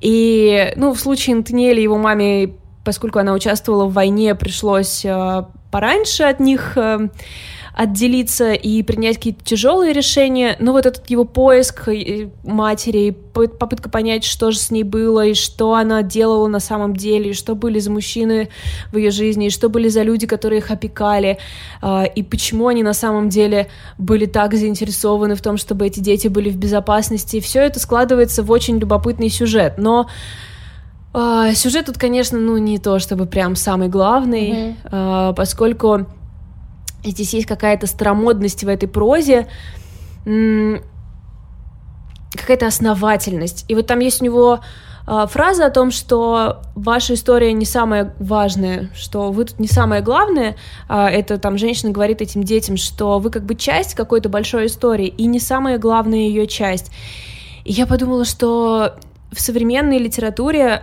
[0.00, 2.54] И, ну, в случае Антониэля его маме,
[2.84, 7.08] поскольку она участвовала в войне, пришлось э, пораньше от них э,
[7.78, 14.24] отделиться и принять какие-то тяжелые решения, но вот этот его поиск э, матери, попытка понять,
[14.24, 17.78] что же с ней было, и что она делала на самом деле, и что были
[17.78, 18.48] за мужчины
[18.90, 21.38] в ее жизни, и что были за люди, которые их опекали,
[21.80, 26.26] а, и почему они на самом деле были так заинтересованы в том, чтобы эти дети
[26.26, 27.36] были в безопасности.
[27.36, 29.74] И все это складывается в очень любопытный сюжет.
[29.78, 30.08] Но
[31.14, 35.34] а, сюжет тут, конечно, ну не то чтобы прям самый главный, mm-hmm.
[35.36, 36.06] поскольку
[37.04, 39.48] Здесь есть какая-то старомодность в этой прозе,
[40.24, 40.82] какая-то
[42.66, 43.64] основательность.
[43.68, 44.60] И вот там есть у него
[45.06, 50.02] э, фраза о том, что ваша история не самая важная, что вы тут не самое
[50.02, 50.56] главное.
[50.88, 55.08] Э, это там женщина говорит этим детям, что вы как бы часть какой-то большой истории
[55.08, 56.90] и не самая главная ее часть.
[57.64, 58.96] И я подумала, что
[59.32, 60.82] в современной литературе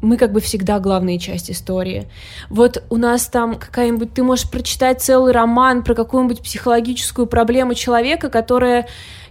[0.00, 2.08] мы как бы всегда главная часть истории.
[2.50, 4.14] Вот у нас там какая-нибудь...
[4.14, 8.86] Ты можешь прочитать целый роман про какую-нибудь психологическую проблему человека, которая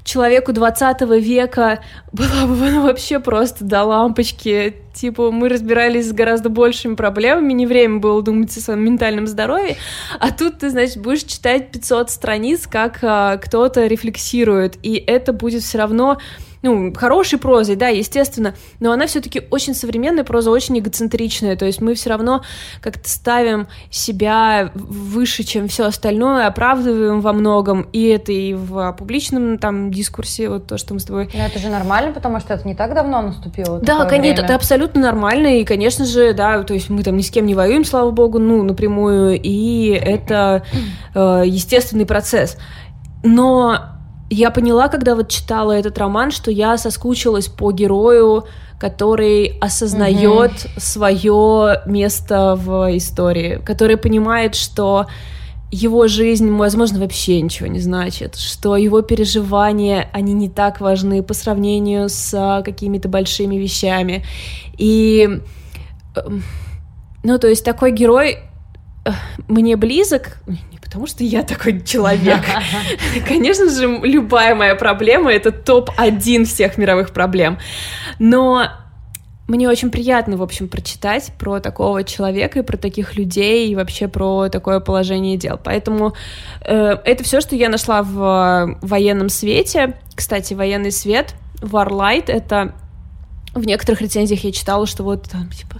[0.08, 4.76] человеку 20 века была бы ну, вообще просто до лампочки.
[4.94, 9.76] Типа, мы разбирались с гораздо большими проблемами, не время было думать о своем ментальном здоровье,
[10.20, 15.62] а тут ты, значит, будешь читать 500 страниц, как а, кто-то рефлексирует, и это будет
[15.62, 16.18] все равно
[16.62, 21.82] ну, хорошей прозой, да, естественно, но она все-таки очень современная проза, очень эгоцентричная, то есть
[21.82, 22.44] мы все равно
[22.82, 29.58] как-то ставим себя выше, чем все остальное, оправдываем во многом, и это и в публичном
[29.58, 31.30] там дискурсе, вот то, что мы с тобой...
[31.34, 33.80] Но это же нормально, потому что это не так давно наступило.
[33.80, 37.30] Да, конечно, это абсолютно нормально, и, конечно же, да, то есть мы там ни с
[37.30, 40.64] кем не воюем, слава богу, ну, напрямую, и это
[41.14, 42.58] э, естественный процесс.
[43.24, 43.97] Но
[44.30, 48.46] я поняла, когда вот читала этот роман, что я соскучилась по герою,
[48.80, 50.80] который осознает mm-hmm.
[50.80, 55.08] свое место в истории, который понимает, что
[55.72, 61.34] его жизнь, возможно, вообще ничего не значит, что его переживания, они не так важны по
[61.34, 64.24] сравнению с а, какими-то большими вещами.
[64.78, 65.42] И,
[66.16, 66.44] эм,
[67.24, 68.38] ну, то есть такой герой
[69.04, 69.12] э,
[69.50, 70.42] мне близок,
[70.98, 72.44] потому что я такой человек.
[73.28, 77.60] Конечно же, любая моя проблема— это топ-1 всех мировых проблем.
[78.18, 78.68] Но
[79.48, 84.08] мне очень приятно, в общем, прочитать про такого человека и про таких людей и вообще
[84.08, 85.60] про такое положение дел.
[85.64, 86.16] Поэтому
[86.62, 90.00] э, это все, что я нашла в военном свете.
[90.16, 92.74] Кстати, военный свет, Warlight, это
[93.54, 95.76] в некоторых рецензиях я читала, что вот там, типа,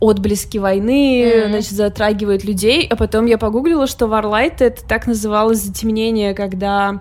[0.00, 1.48] отблески войны, mm-hmm.
[1.48, 2.86] значит, затрагивает людей.
[2.88, 7.00] А потом я погуглила, что Варлайт это так называлось затемнение, когда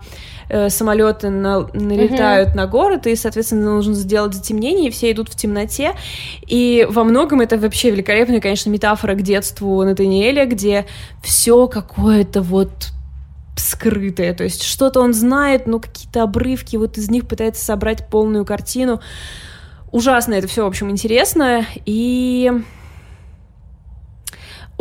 [0.50, 2.56] э, самолеты на, налетают mm-hmm.
[2.56, 5.94] на город, и, соответственно, нужно сделать затемнение, и все идут в темноте.
[6.48, 10.86] И во многом это вообще великолепная, конечно, метафора к детству Натаниэля, где
[11.22, 12.72] все какое-то вот
[13.56, 18.46] скрытое, то есть что-то он знает, но какие-то обрывки, вот из них пытается собрать полную
[18.46, 19.00] картину.
[19.91, 22.52] Ужасно это все, в общем, интересно, и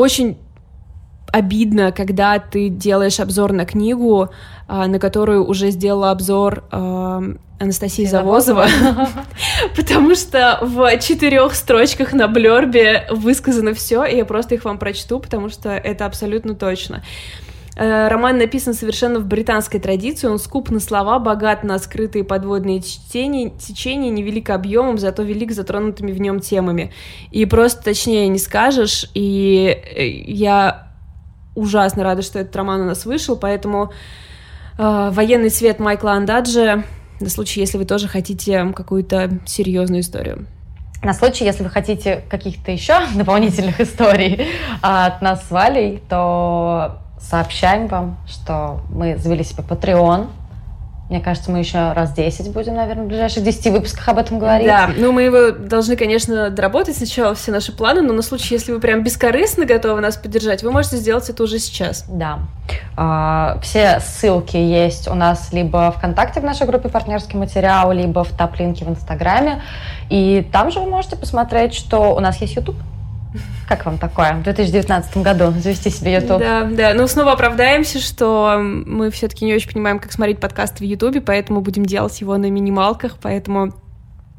[0.03, 0.37] очень
[1.33, 4.31] обидно, когда ты делаешь обзор на книгу,
[4.69, 7.23] а, на которую уже сделала обзор а,
[7.59, 8.67] Анастасия Завозова,
[9.77, 15.21] потому что в четырех строчках на блербе высказано все, и я просто их вам прочту,
[15.21, 17.03] потому что это абсолютно точно.
[17.75, 22.81] Э, роман написан совершенно в британской традиции, он скуп на слова, богат на скрытые подводные
[22.81, 26.93] течения, течения невелик объемом, зато велик затронутыми в нем темами.
[27.31, 30.89] И просто точнее не скажешь, и э, я
[31.55, 33.93] ужасно рада, что этот роман у нас вышел, поэтому
[34.79, 36.85] э, «Военный свет» Майкла Андаджи
[37.21, 40.47] на случай, если вы тоже хотите какую-то серьезную историю.
[41.03, 44.47] На случай, если вы хотите каких-то еще дополнительных историй
[44.83, 50.29] от нас с Валей, то сообщаем вам, что мы завели себе Patreon,
[51.13, 54.67] мне кажется, мы еще раз 10 будем, наверное, в ближайших 10 выпусках об этом говорить.
[54.67, 58.73] Да, ну мы его должны, конечно, доработать сначала все наши планы, но на случай, если
[58.73, 62.07] вы прям бескорыстно готовы нас поддержать, вы можете сделать это уже сейчас.
[62.09, 62.39] Да.
[62.97, 68.31] А, все ссылки есть у нас либо ВКонтакте в нашей группе «Партнерский материал», либо в
[68.35, 69.61] топ-линке в Инстаграме.
[70.09, 72.77] И там же вы можете посмотреть, что у нас есть YouTube.
[73.69, 76.39] Как вам такое в 2019 году завести себе YouTube?
[76.41, 76.95] Да, да.
[76.95, 81.61] Ну, снова оправдаемся, что мы все-таки не очень понимаем, как смотреть подкасты в YouTube, поэтому
[81.61, 83.73] будем делать его на минималках, поэтому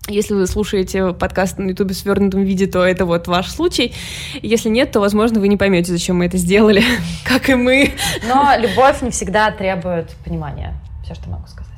[0.09, 3.93] если вы слушаете подкаст на Ютубе в свернутом виде, то это вот ваш случай.
[4.41, 6.83] Если нет, то, возможно, вы не поймете, зачем мы это сделали,
[7.25, 7.93] как и мы.
[8.27, 10.75] Но любовь не всегда требует понимания.
[11.05, 11.72] Все, что могу сказать.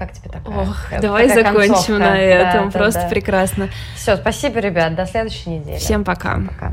[0.00, 0.56] Как тебе такая?
[0.56, 1.98] Ох, давай закончим концовка?
[1.98, 2.70] на этом.
[2.70, 3.10] Да, Просто да, да.
[3.10, 3.68] прекрасно.
[3.96, 4.94] Все, спасибо, ребят.
[4.94, 5.76] До следующей недели.
[5.76, 6.40] Всем пока.
[6.48, 6.72] Пока.